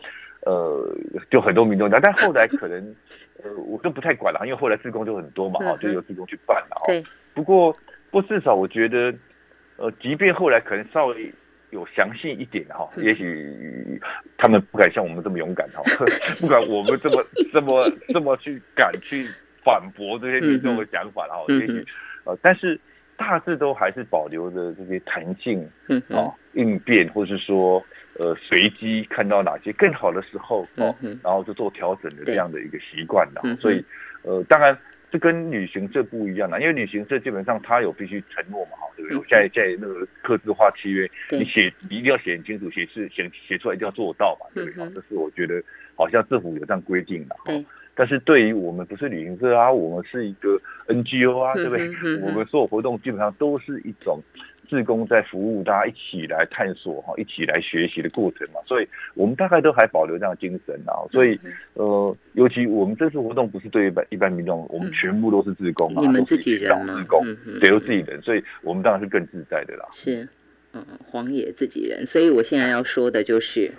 [0.44, 0.94] 呃，
[1.30, 2.78] 就很多民众讲，但后来可能
[3.42, 6.76] 呃我都不太管了，因为后来自工就很多嘛，哈，就由自工去办了。
[6.86, 7.74] 对，不过
[8.10, 9.14] 不至少我觉得。
[9.80, 11.32] 呃，即便后来可能稍微
[11.70, 13.98] 有详细一点哈，也许
[14.36, 15.82] 他们不敢像我们这么勇敢哈，
[16.38, 19.26] 不敢我们这么这么这么去敢去
[19.64, 21.82] 反驳这些民众的想法哈，也许
[22.24, 22.78] 呃，但是
[23.16, 25.66] 大致都还是保留着这些弹性
[26.10, 27.82] 啊应变，或是说
[28.18, 33.82] 呃随机看到哪些更好的时候哦，然后就做调整的这样的一个习惯的，所以
[34.24, 34.76] 呃，当然。
[35.10, 39.28] 这跟旅行社不一样的，因为旅行社基本上他有必须承诺嘛，哈，对不对？
[39.30, 44.88] 在在那个客制化契约，你写你一定要写很清楚，写是写写出来一定要做到嘛，对不对？
[44.94, 45.62] 这是我觉得
[45.96, 47.52] 好像政府有这样规定的，哈。
[47.94, 51.88] 但是对于我们不是旅行社啊，我们是一个 NGO 啊，对不对？
[52.22, 54.22] 我们所有活动基本上都是一种。
[54.70, 60.94] 志工在服务，大家一起来探索哈，一起来学习的过程嘛，所以我们大概都还保留这样的精神啊。
[61.10, 61.36] 所以
[61.74, 66.94] 呃，尤其我们这次活动不是对一般一般民众，我们全部都是志工啊，你们自己人吗？
[66.96, 67.20] 志工，
[67.60, 69.84] 对，都自己人，所以我们当然是更自在的啦。
[69.92, 70.28] 是，
[70.72, 72.06] 嗯，荒野自己人。
[72.06, 73.72] 所以我现在要说的就是，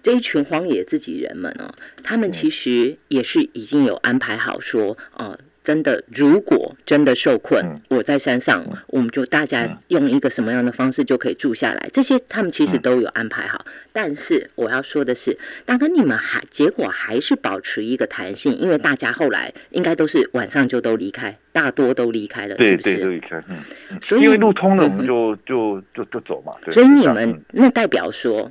[0.00, 5.36] 这一群荒野自己人们呢，他们其实也是已经有安排好说，哦。
[5.68, 11.90] 真的，如果真的受困，我在山上，我们就大家用一个什么样的方式就可以住下来？
[11.92, 13.66] 这些他们其实都有安排好。
[13.92, 22.96] 但是我要说的是，大哥，你们还结果还是保持一个弹性，因为大家后来应该都是晚上就都离开，大多都离开了，是不是？
[23.02, 23.58] 都离开，嗯。
[24.00, 26.54] 所以因为路通了，我们就就就就走嘛。
[26.70, 28.50] 所以你们那代表说。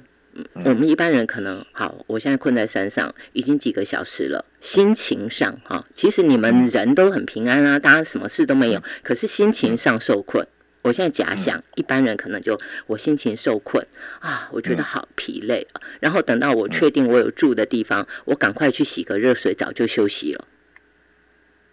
[0.65, 10.47] 我们一般人可能好，我现在困在山上已经几个小时了，心情上哈，其实你们人都很平安啊，大家什么事都没有，可是心情上受困。
[10.83, 13.85] 我现在假想，一般人可能就我心情受困
[14.19, 20.45] 啊，我觉得好疲累啊，然后等到我确定我有住的地方，我赶快去洗个热水澡就休息了。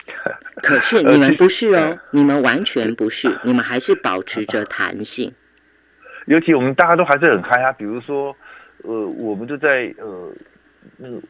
[0.62, 5.32] 可是你们不是哦，你们完全不是，你们还是保持着弹性。
[6.26, 8.34] 尤其我们大家都还是很嗨啊，比如说。
[8.84, 10.30] 呃，我们就在呃
[10.96, 11.20] 那个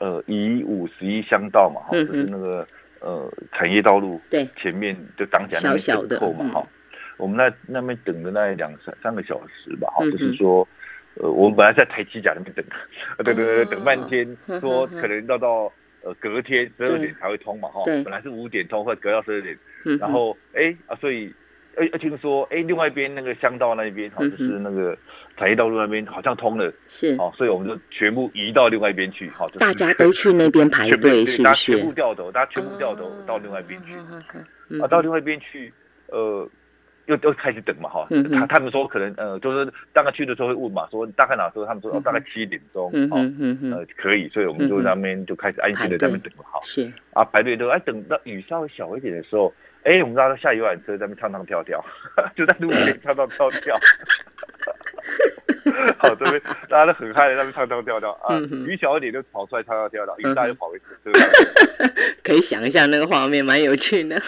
[0.00, 2.66] 呃以五十一乡道嘛，哈，就是那个
[3.00, 4.48] 呃产业道路对。
[4.56, 6.66] 前面就挡起来那边等候嘛，哈，
[7.16, 10.66] 我们那那边等的那两三三个小时吧，哈，就是说
[11.16, 12.64] 呃我们本来在台七甲那边等，
[13.24, 15.70] 对对对，等半天，说可能要到
[16.02, 19.56] 呃隔天十二点才会通嘛，哈，本来是五点通，或者隔到十二点，
[19.98, 21.32] 然后哎啊，所以。
[21.76, 24.96] 呃，听说哎，另外一边那个乡道那边，哈，就是那个
[25.36, 31.72] 产业道路那边好像通了，是，哦，所以我们就全部移到另外一边去，哈，大家都去那边排队，是不是？
[31.76, 33.94] 全部掉头，大家全部掉头到另外一边去，
[34.80, 35.72] 啊，到另外一边去，
[36.08, 36.48] 呃，
[37.06, 43.18] 又又开始等嘛，哈，他他们说可能呃，就是大概去的时候会问嘛，说大概哪时候，他们说哦，大概七点钟，哦，
[43.72, 49.52] 呃，可以，所以我们就那边就开始安心的在那边等了，哈，是，啊，排队都哎，等到雨稍微小一点的时候。
[49.84, 51.84] 哎，我们大家下一晚车在那边唱唱跳跳，
[52.34, 53.78] 就在路边唱唱跳跳。
[55.98, 58.38] 好，这边大家都很嗨，在那边唱唱跳跳啊。
[58.66, 60.84] 雨小一点就跑出来唱唱跳跳，雨大就跑回车。
[62.24, 64.20] 可以想一下那个画面，蛮有趣的。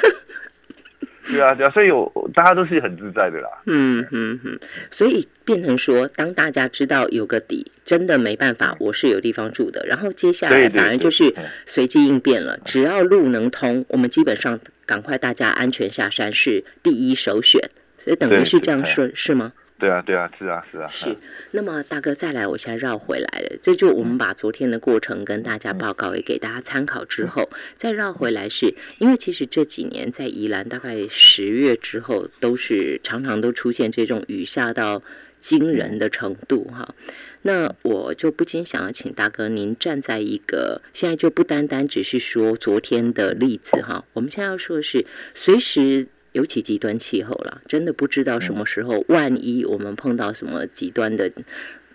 [1.28, 3.48] 对啊，对啊，所以有大家都是很自在的啦。
[3.66, 4.58] 嗯嗯嗯，
[4.90, 9.84] 所以变成说，当大家知道有个底，真的没办法，我是有地方住的。
[9.86, 11.34] 然后接下来反而就是
[11.66, 17.60] 随机应变了，只要路能通，我们基本上赶快大家安全下山是第一首选。
[18.04, 19.52] 所以等于是这样说，是吗？
[19.78, 20.88] 对啊，对啊，是啊，是啊。
[20.90, 21.14] 是，
[21.50, 23.58] 那么大哥再来，我现在绕回来了。
[23.62, 35.02] 这就我们把昨天的过程跟大家报告，也给大家参考之后，再绕回来，是因为其实这几年在宜兰，大概十月之后，都是常常都出现这种雨下到
[35.40, 36.94] 惊人的程度哈。
[37.42, 46.08] 那我就不禁想要请大哥，您站在一个现在就不单单只是说昨天的例子哈，我们现在要说的是随时。
[46.37, 51.33] 尤其极端气候了，真的不知道什么时候，万一我们碰到什么极端的，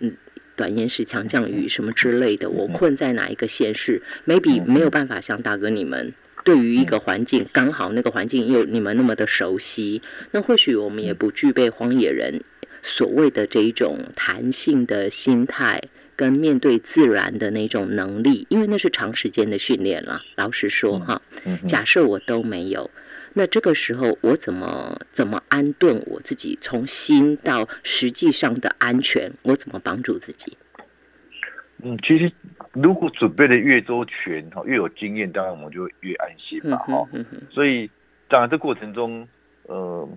[0.00, 0.16] 嗯，
[0.56, 10.02] 短延时强降雨什么之类的，我困在哪一个县市，maybe 没有办法像大哥你们对于一个环境刚好那个环境又你们那么的熟悉，
[10.32, 12.42] 那或许我们也不具备荒野人
[12.82, 15.80] 所谓的这一种弹性的心态
[16.16, 20.20] 跟面对自然的那种能力，因为那是长时间的训练了。
[20.34, 21.22] 老实说哈，
[21.68, 22.90] 假设我都没有。
[23.34, 26.58] 那这个时候，我怎么怎么安顿我自己？
[26.60, 30.56] 从心到实际上的安全，我怎么帮助自己？
[31.82, 32.30] 嗯，其实
[32.72, 37.08] 如果准备的越周全哈，越有经验，当然我们就越安心嘛哈。
[37.50, 37.90] 所以
[38.28, 39.26] 当然这过程中，
[39.64, 40.08] 呃，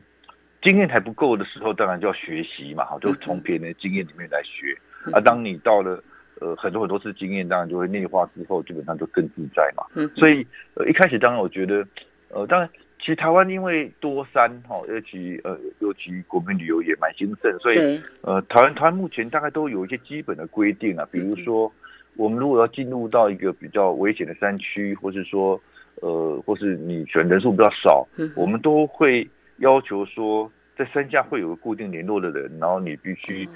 [0.61, 4.77] 经验还不够的时候，当然就要学习嘛哈，就从别人的经验里面来学。
[5.11, 6.03] 啊，当你到了
[6.41, 9.83] 呃很多很多次经验，当然就会内化之后，基本上就更自在嘛。
[9.95, 11.87] 嗯，所以呃一开始当然我觉得
[12.29, 12.69] 呃当然。
[13.05, 21.71] 其实台湾因为多山哈，尤其呃尤其国民旅游也蛮兴盛，所以呃台湾台湾目前大概都有一些基本的规定啊，比如说
[22.15, 25.61] 我们如果要进入到一个比较危险的山区，或是说
[26.01, 33.47] 呃或是你选人数比较少，我们都会要求说在山下会有个固定联络的人，然后你必须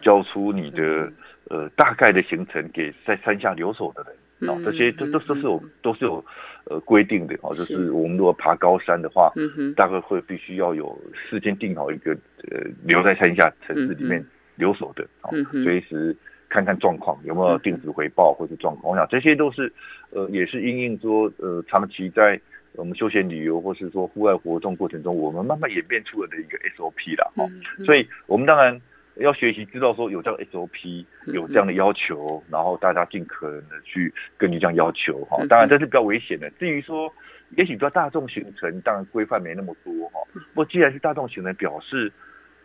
[0.00, 1.12] 交出你的
[1.50, 4.14] 呃大概的行程给在山下留守的人。
[4.48, 6.24] 哦，这些都都都是有都是有
[6.64, 7.90] 呃规定的哦，就是。
[7.92, 9.32] 我们如果爬高山的话，
[9.74, 12.12] 大概会必须要有事先定好一个
[12.50, 14.24] 呃留在山下城市里面
[14.56, 15.30] 留守的，哦，
[15.64, 16.16] 随时
[16.48, 18.92] 看看状况有没有定时回报或者状况。
[18.92, 19.72] 我想这些都是
[20.10, 22.40] 呃也是因应说呃长期在
[22.72, 27.44] 我们休闲旅游或是说户外活动过程中，我们慢慢演变出了的一个 SOP 啦，哈，
[27.84, 28.80] 所以我们当然。
[29.16, 35.36] 要学习知道说有这样 SOP，有这样的要求，然后大家尽可能的去根据这样要求哈。
[35.48, 36.48] 当然这是比较危险的。
[36.58, 37.12] 至于说，
[37.50, 40.20] 也许比较大众行程，当然规范没那么多哈。
[40.32, 42.10] 不过既然是大众行程，表示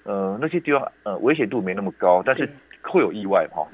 [0.03, 2.49] 呃那些地方呃危险度没那么高，但是
[2.81, 3.67] 会有意外哈。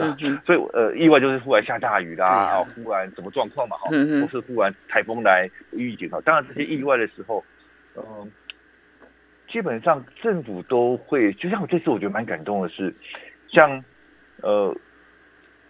[0.46, 6.20] 所以呃意外就是忽然下大雨啦，啊忽然什么状况嘛哈，或是忽然台风来预警哈。
[6.26, 7.44] 当然这些意外的时候，
[7.96, 8.32] 嗯。
[9.54, 12.92] 基本上政府都会，就像我这次我觉得蛮感动的是，
[13.48, 13.84] 像
[14.42, 14.76] 呃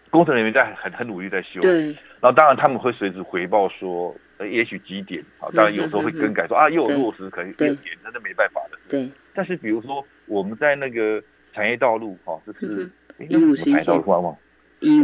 [0.10, 1.88] 工程人员在很很努力在修，对，
[2.22, 9.12] 然后当然他们会随时回报说，呃也许几点啊，当然有时候会更改说啊又有落实可能六点，那是没办法的，对。
[9.34, 14.02] 但是比如说我们在那个产业道路哈，就是一五十一乡，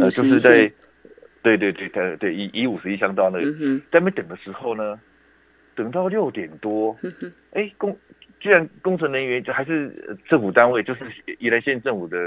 [0.00, 0.72] 呃就是在
[1.42, 4.98] 对对对对对一一五十一乡道那个，在那边等的时候呢，
[5.74, 6.96] 等到六点多，
[7.52, 7.94] 哎工。
[8.40, 11.00] 既然工程人员就还是政府单位，就是
[11.38, 12.26] 宜兰县政府的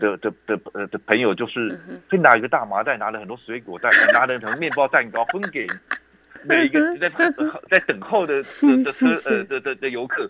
[0.00, 1.78] 的的的呃的朋友，就是
[2.10, 5.64] 会拿一个大麻袋，拿了很多水果袋，拿了很多面包蛋糕，分给
[6.44, 7.08] 每一个在
[7.70, 8.38] 在等候的
[8.84, 10.28] 的车呃的的的游客，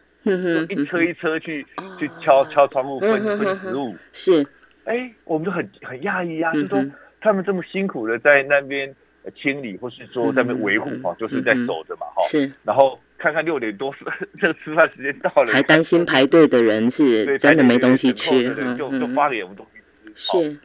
[0.68, 1.66] 一车一车去
[1.98, 3.96] 去敲敲窗户分分食物。
[4.12, 4.46] 是，
[4.84, 6.84] 哎，我们就很很讶异呀，就说
[7.22, 8.94] 他们这么辛苦的在那边
[9.34, 12.22] 清理，或是说在那边维护哈，就是在守着嘛哈。
[12.28, 13.00] 是，然后。
[13.22, 14.04] 看看六点多是
[14.40, 19.78] 这吃饭时间到了，还担心排队的人是真的没东西吃，就就发给我们东西
[20.12, 20.12] 吃。
[20.16, 20.58] 是，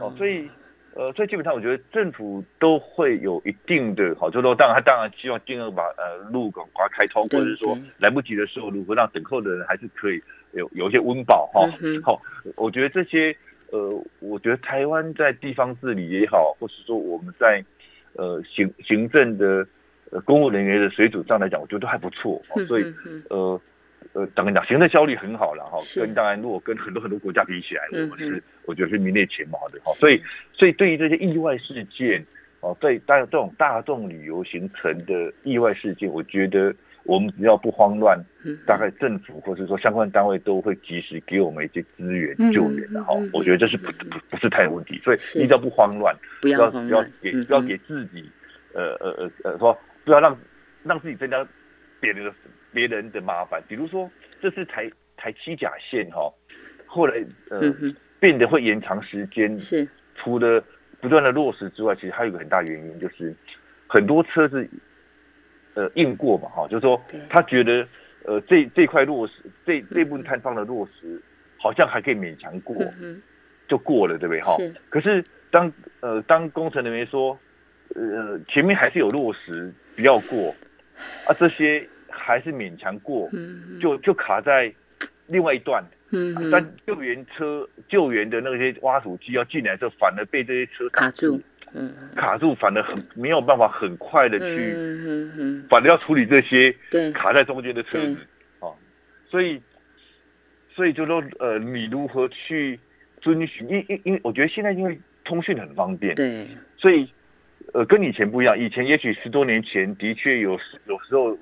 [0.00, 0.48] 哦，所以
[0.94, 10.20] 呃，所以基本上我觉得政府都会有一定的好，就说当然他当然希望尽量把呃路赶快开通，或者是说来不及的时候，如何让等候的人还是可以
[10.54, 11.60] 有有一些温饱哈。
[12.02, 12.20] 好，
[12.56, 13.34] 我觉得这些
[13.70, 17.62] 呃，我觉得台湾在地方治理也好，或是说我们在
[18.14, 19.64] 呃行行政的。
[20.12, 22.84] 呃，公务人员的水准上来讲，我觉得都还不错，所以
[23.30, 23.58] 呃
[24.12, 25.78] 呃，等于讲行政效率很好了哈。
[25.96, 29.90] 跟当然，如果跟很多很多国家比起来，我们是我觉得是名列前茅的哈。
[29.94, 30.22] 所以
[30.52, 32.22] 所以对于这些意外事件
[32.60, 38.22] 哦，对大这种大众旅游形成的意外事件，我觉得我们只要不慌乱，
[38.66, 43.14] 大概政府或者说相关单位都会及时给我们一些资源救援的哈。
[43.32, 45.00] 我觉得这是不不不是太有问题。
[45.02, 48.28] 所以你只要不慌乱，不要不要给不要给自己
[48.74, 49.74] 呃呃呃呃说。
[50.04, 50.38] 不要让
[50.82, 51.46] 让自己增加
[52.00, 52.34] 别人的
[52.72, 56.32] 别人的麻烦，比如说这次台台七甲线哈，
[56.86, 57.72] 后来呃
[58.18, 59.88] 变得会延长时间，是。
[60.14, 60.62] 除了
[61.00, 63.34] 不断的落实之外，其实还有一个很大原因就是
[63.88, 64.68] 很多车子
[65.74, 67.86] 呃硬过嘛哈，就是说他觉得
[68.24, 69.34] 呃这这块落实
[69.66, 71.20] 这这部分摊方的落实
[71.58, 72.76] 好像还可以勉强过，
[73.66, 74.40] 就过了，对不对？
[74.42, 74.56] 哈。
[74.90, 77.36] 可是当呃当工程人员说，
[77.94, 80.54] 呃前面还是有落实，不要过
[81.26, 83.28] 啊，这些还是勉强过，
[83.80, 84.72] 就就卡在
[85.26, 85.84] 另外一段。
[86.10, 86.50] 嗯。
[86.50, 91.40] 但救援车救援的那些挖土机要进来的时候，反而被这些车卡住。
[91.72, 91.92] 嗯。
[92.16, 94.74] 卡住，反而很没有办法很快的去，
[95.68, 96.74] 反而要处理这些
[97.12, 98.16] 卡在中间的车子
[98.60, 98.68] 啊，
[99.30, 99.60] 所以。
[100.74, 102.80] 所以就说，呃，你如何去
[103.20, 103.68] 遵循？
[103.68, 107.12] 因因因为我觉得现在因为通讯很方便，对，所以
[107.72, 108.58] 呃，跟以前不一样。
[108.58, 110.52] 以前也许十多年前的确有
[110.86, 111.36] 有时候，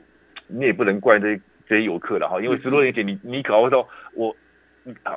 [0.46, 4.34] 你也不能怪这这些游客了哈，因为十多年前你你搞到我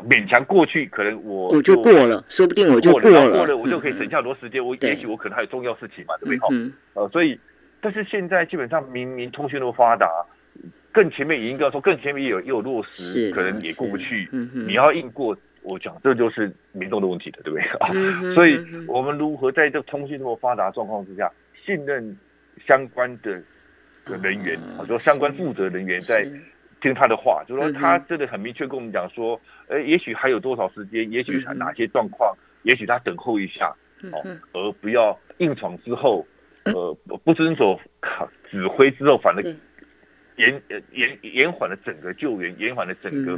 [0.07, 4.66] 勉强过去，可能我我就过了，说不定我就过了，过了我就可以省下很多时间。
[4.66, 6.38] 我也许我可能还有重要事情嘛，对不对？
[6.39, 6.47] 哈，
[6.93, 7.39] 呃，所以
[7.80, 10.07] 但是现在基本上明明通讯那么发达。
[10.91, 14.30] 更前面也应该说，更前面也有也有落实，可能也过不去。
[14.32, 17.89] 你要硬过，我讲这就是民众的问题的，对不对啊？
[18.36, 21.32] 所以，我们如何在这通讯这么发达状况之下，
[21.66, 22.18] 信任
[22.66, 23.32] 相关的
[24.05, 26.26] 人员，啊，说相关负责人员在
[26.82, 33.74] 听他的话，就说他真的很明确跟我们讲说，呃，也许还有多少时间，也许哪些状况，也许他等候一下，
[34.11, 36.26] 哦，而不要硬闯之后，
[36.66, 36.93] 呃，
[37.24, 37.80] 不遵守
[38.51, 39.55] 指挥之后，反而。
[40.38, 43.38] 延呃延延缓了整个救援，延缓了整个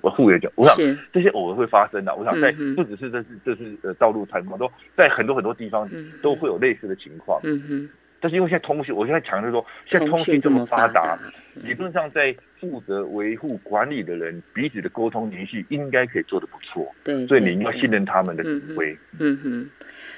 [0.00, 0.40] 复复原。
[0.54, 0.76] 我想
[1.12, 2.14] 这些偶尔会发生的。
[2.14, 5.88] 我想在不只是这是这是呃道路瘫痪，都在很多很多地方
[6.22, 7.40] 都会有类似的情况。
[7.44, 7.88] 嗯哼。
[8.22, 11.18] 但是因为现在通讯，我现在强调说，现在通讯这么发达，
[11.62, 16.94] 理论上在负责维护管理的人彼此的沟通联系应该可以做的不错。
[17.04, 17.26] 对。
[17.26, 18.96] 所以你要信任他们的指挥。
[19.18, 19.70] 嗯哼。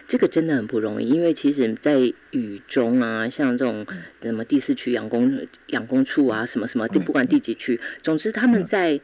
[0.07, 1.99] 这个真的很不容易，因为其实，在
[2.31, 3.87] 雨中啊，像这种
[4.21, 9.01] 什么第四区养工养工处啊，什么什么，不管第几区，总之他们在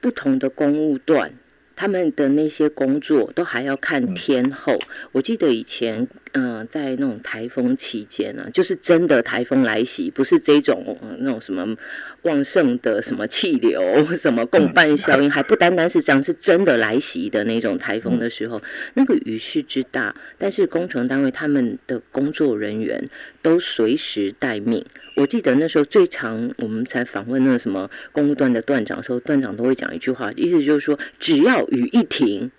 [0.00, 1.32] 不同的公务段。
[1.74, 4.78] 他们的那些工作都还要看天候。
[5.10, 11.76] 我记得以前，嗯，在那种台风期间呢，就是真的台风来袭，不是这种那种什么
[12.22, 18.62] 旺盛的什么气流、什么共伴效应，还不单单是这样，是真的来袭的那种台风的时候，
[18.94, 23.06] 那个雨势之大，但是工程单位他们的工作人员
[23.42, 24.82] 都随时待命。
[25.16, 32.50] 我记得那时候最长我们才访问那个什么公路段的段长的时候，段长都会讲一句话，意思就是说，只要雨一停，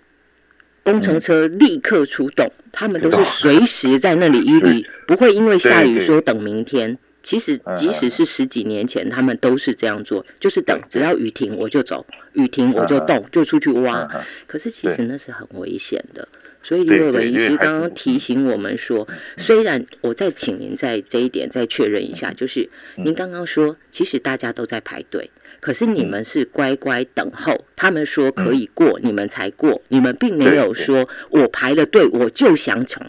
[0.84, 6.98] 工程车立刻出动，他们都是随时在那里一里，不会因为下雨说等明天。
[7.22, 12.04] 其实即使是十几年前，他们都是这样做，就是等，只要雨停我就走，
[12.34, 14.06] 雨停我就动，就出去挖。
[14.46, 16.28] 可是其实那是很危险的。
[16.62, 19.08] 所以李伟文医师刚刚提醒我们说，
[19.38, 25.30] 虽然我再请您在这一点再确认一下，就是您刚刚说，其实大家都在排队，
[25.64, 33.02] 可是你们是乖乖等候，他们说可以过，你们才过，你们并没有说我排了队我就想从，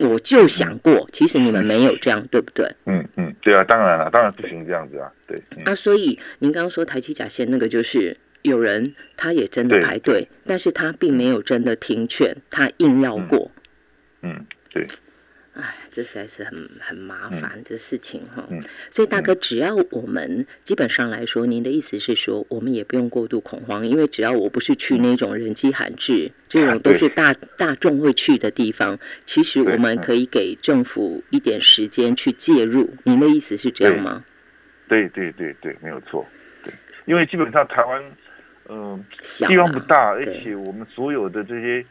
[0.00, 2.66] 我就想过，其实你们没有这样，对不对？
[2.86, 5.40] 嗯嗯，对啊，当然了，当然不行这样子啊，对。
[5.64, 8.16] 啊，所以您刚刚说台七甲线那个就是。
[8.42, 13.50] 有人他也真的排队，但是他并没有真的听劝，他硬要过。
[14.22, 14.86] 嗯，对。
[15.90, 18.46] 哎，这实在是很很麻烦的事情哈。
[18.90, 32.88] 所以大哥，只要我们基本上来说，您的意思是说，我们也不用过度恐慌，因为只要我不是去那种人迹罕至、这种都是大大众会去的地方，其实我们可以给政府一点时间去介入。
[33.04, 34.24] 您的意思是这样吗？
[34.88, 36.26] 对对对对，没有错。
[36.62, 36.72] 对，
[37.06, 38.02] 因为基本上台湾。
[38.72, 39.04] 嗯，
[39.48, 41.84] 地方不大，而且我们所有的这些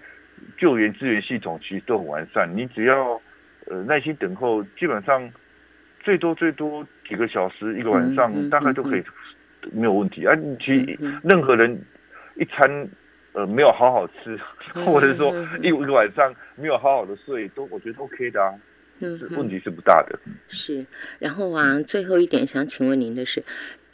[0.57, 2.49] 救援资源系统其实都很完善。
[2.55, 3.21] 你只要
[3.69, 5.31] 呃耐心等候，基本上
[6.01, 9.03] 最多最多几个小时，一个晚上大概都可以
[9.71, 10.25] 没有问题。
[10.25, 11.79] 啊，其实任何人
[12.35, 12.87] 一餐
[13.33, 14.39] 呃没有好好吃，
[14.85, 18.53] 或者说一一个晚上没有好好的睡，都我觉得 OK 的啊，
[18.99, 20.19] 嗯，问题是不大的。
[20.47, 20.85] 是，
[21.19, 23.43] 然后啊，最后一点想请问您的是。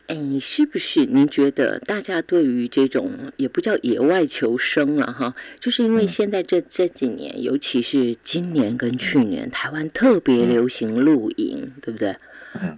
[0.07, 1.05] 哎，是不是？
[1.05, 12.15] 您觉得大家对于这种也不叫野外求生了哈，就是因为现在这这几年，尤其是今年跟去年，台湾特别流行露营，对不对？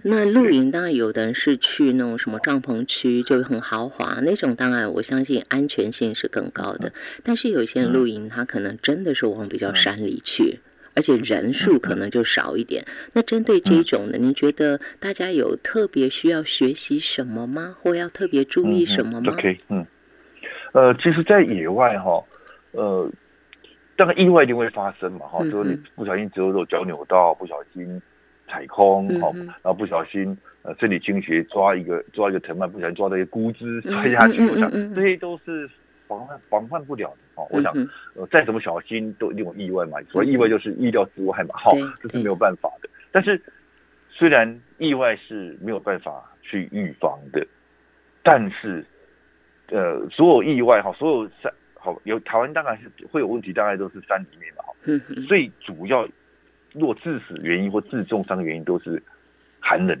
[0.02, 6.92] 那露营当然有的人是去那种什么帐篷区，就很豪华那种，当然我相信安全性是更高的。
[7.22, 10.58] 但是有些人露营，他可能真的是往比较山里去。
[10.98, 12.84] 而且人数可能就少一点。
[13.12, 17.76] 那针对这种呢，您觉得大家有特别需要学习什么吗？
[17.80, 19.86] 或要特别注意什么吗？OK，嗯，
[20.72, 22.20] 呃，其实，在野外哈，
[22.72, 23.08] 呃，
[23.96, 28.02] 当然意外一定会发生嘛，哈，就是你不小心折肉脚扭到，不小心
[28.48, 29.30] 踩空，哈，
[29.62, 35.70] 然后不小心呃身体倾斜抓一个抓一个藤蔓，不小心抓到一个枯枝摔下去，我想这些都是
[36.08, 37.46] 防范防范不了的哦。
[37.50, 37.72] 我想，
[38.14, 39.98] 呃，再怎么小心都一定有意外嘛。
[40.10, 41.70] 所谓意外就是意料之外嘛，哈，
[42.02, 42.88] 这是没有办法的。
[43.12, 43.40] 但是
[44.10, 47.46] 虽然意外是没有办法去预防的，
[48.22, 48.84] 但是
[49.68, 54.72] 呃，所有意外哈，所有山好有台湾当然是会有问题，大概都是山里面的哈。
[55.28, 56.08] 最主要
[56.72, 59.02] 若致死原因或致重伤原因都是
[59.60, 59.96] 寒冷。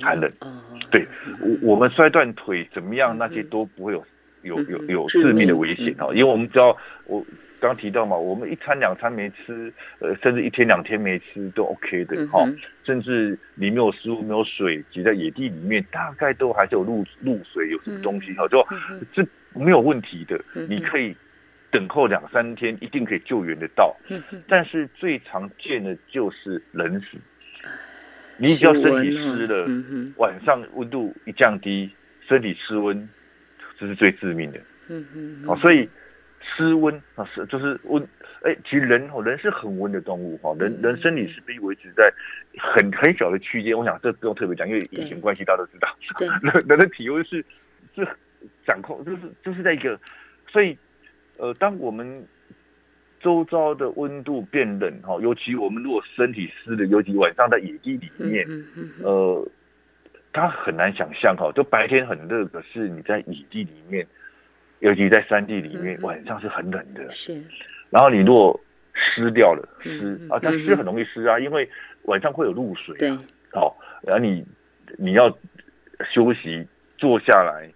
[0.00, 0.30] 寒冷，
[0.92, 1.04] 对，
[1.40, 3.18] 我我们摔断腿怎么样？
[3.18, 4.06] 那些都不会有
[4.44, 6.76] 有有有致命的危险哦，因为我们知道，
[7.06, 7.24] 我
[7.60, 12.46] 刚提到嘛，我们一餐两餐没吃，呃，甚至一天两天没吃都 OK 的哈，
[12.84, 18.64] 甚至你没有食物、没有水，挤在野地里面，大概都还是有露露水，有什么东西哈，就
[19.12, 20.38] 这没有问题的，
[20.68, 21.16] 你可以
[21.70, 23.96] 等候两三天，一定可以救援得到。
[24.46, 27.16] 但是最常见的就是冷死。
[28.36, 29.64] 你只要身体湿了，
[30.16, 31.88] 晚上温度一降低，
[32.28, 33.08] 身体失温，
[33.84, 34.58] 这是最致命的。
[34.88, 35.86] 嗯嗯，啊，所以
[36.40, 38.02] 失温啊是就是温，
[38.42, 42.10] 哎，其实人哦人是很温的动物哈，人人身体是必须维持在
[42.58, 43.76] 很很小的区间。
[43.76, 45.88] 我想这不用特别讲，因为疫情关系大家都知道，
[46.42, 47.44] 人人的体温是
[47.94, 48.06] 是
[48.66, 50.00] 掌控，就是就是在一个，
[50.48, 50.76] 所以
[51.36, 52.26] 呃，当我们。
[53.20, 58.46] 周遭的温度变冷哈，尤其我们如果身体湿的，尤其晚上在野地里面，
[59.02, 59.48] 呃，
[60.34, 64.06] 他很难想象哈，就白天很热，可是你在野地里面，
[64.80, 67.10] 尤其在山地里面，晚上是很冷的。
[67.10, 67.42] 是。
[67.88, 68.60] 然后你如果
[68.92, 71.66] 湿掉了，湿啊，它湿很容易湿啊，因为
[72.02, 72.94] 晚上会有露水。
[72.98, 73.10] 对。
[73.50, 74.44] 好，然后你
[74.98, 75.30] 你要
[76.12, 76.66] 休息，
[76.98, 77.72] 坐下来，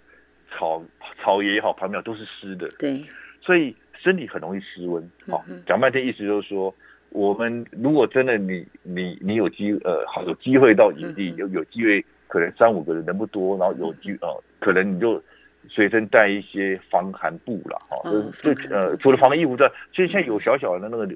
[0.51, 0.85] 草
[1.23, 2.69] 草也好，旁边都是湿的。
[2.79, 3.03] 对。
[3.41, 3.75] 所以。
[4.01, 6.73] 身体很容易失温，好讲半天意思就是说，
[7.11, 14.29] 我们如果真的你你你有机呃好有机会到营地，有有机会可能三五个人人不多，然后有机呃
[14.61, 15.21] 可能你就
[15.69, 18.11] 随身带一些防寒布了，哈，
[18.43, 21.09] 就呃除了防寒衣服之外，其实现在有小小的那个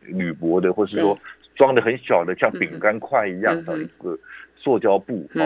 [0.00, 1.18] 铝箔的，或是说
[1.56, 4.18] 装的很小的像饼干块一样的一个
[4.56, 5.42] 塑胶布，哈，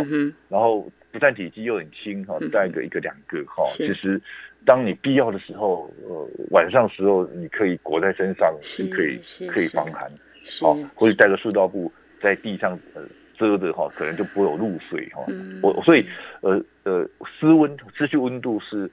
[0.49, 4.23] 然后不但体积又很轻，哈，带个一个两个，哈，其实。
[4.67, 10.11] 当你必要的时候，呃，晚上时候你可以裹在身上，是可以可以防寒，
[10.59, 13.03] 好，或者带个塑料布在地上呃
[13.39, 15.25] 遮的哈，可能就不会有露水哈。
[15.63, 16.07] 我所以
[16.41, 17.09] 呃呃
[17.39, 18.91] 失温失去温度是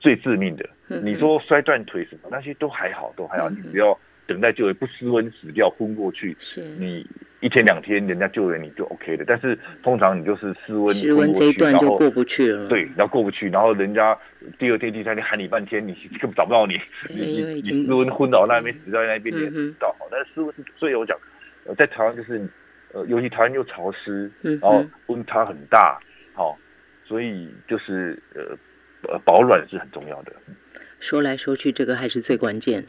[0.00, 0.68] 最致命的。
[1.02, 3.98] 你说摔断腿什么那些都还好，都还好，你只要。
[4.24, 7.04] 等待救援不失温死掉昏过去，是你
[7.40, 12.68] 一天两天人家救援你就 OK 的，但是通常你就是失温失温这一段就过不去了。
[12.68, 14.16] 对，然后过不去，然后人家
[14.60, 16.80] 第二天第三天喊你半天，你根本找不到你，
[17.10, 19.94] 你你失温昏倒那边死在那边你也知道。
[20.08, 21.18] 但是失温是，所以我讲，
[21.66, 22.40] 呃，在台湾就是
[22.92, 25.98] 呃，尤其台湾又潮湿，然后温差很大，
[26.34, 26.58] 好，
[27.04, 28.56] 所以就是呃
[29.12, 30.32] 呃保暖是很重要的。
[31.00, 32.84] 说来说去，这个还是最关键。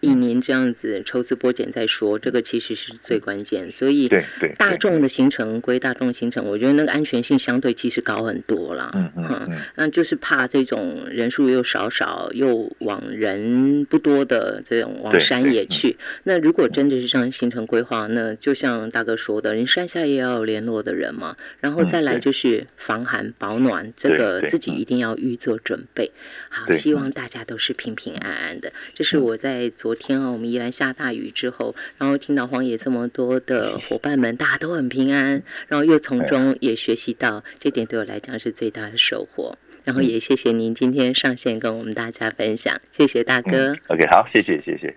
[0.00, 3.70] 一年这样子抽丝剥茧再说，这个其实是最关键。
[3.70, 4.10] 所以，
[4.56, 8.90] 大众的行程归大众行程，我觉得那个安全性相对其实高很多啦。
[8.94, 15.96] 嗯嗯，那就是怕这种人数又少少又往人不多的这种往山野去。
[16.24, 21.36] 那如果真的是这样行程规划，那就像大哥说的，人山下也要有联络的人嘛。
[21.60, 26.10] 然后再来就是防寒保暖，这个自己一定要预做准备。
[26.48, 28.72] 好，希望大家都是平平安安的。
[28.94, 29.89] 这是我在昨。
[29.90, 39.58] 昨天啊我们依然下大雨之后然后听到荒野这么多的伙伴们大家都很平安然后又从中也学习到这点对我来讲是最大的收获。
[39.82, 43.74] 然后也谢谢您今天上线跟我们大家分享谢谢大哥。
[43.88, 44.96] ok 好谢谢谢谢。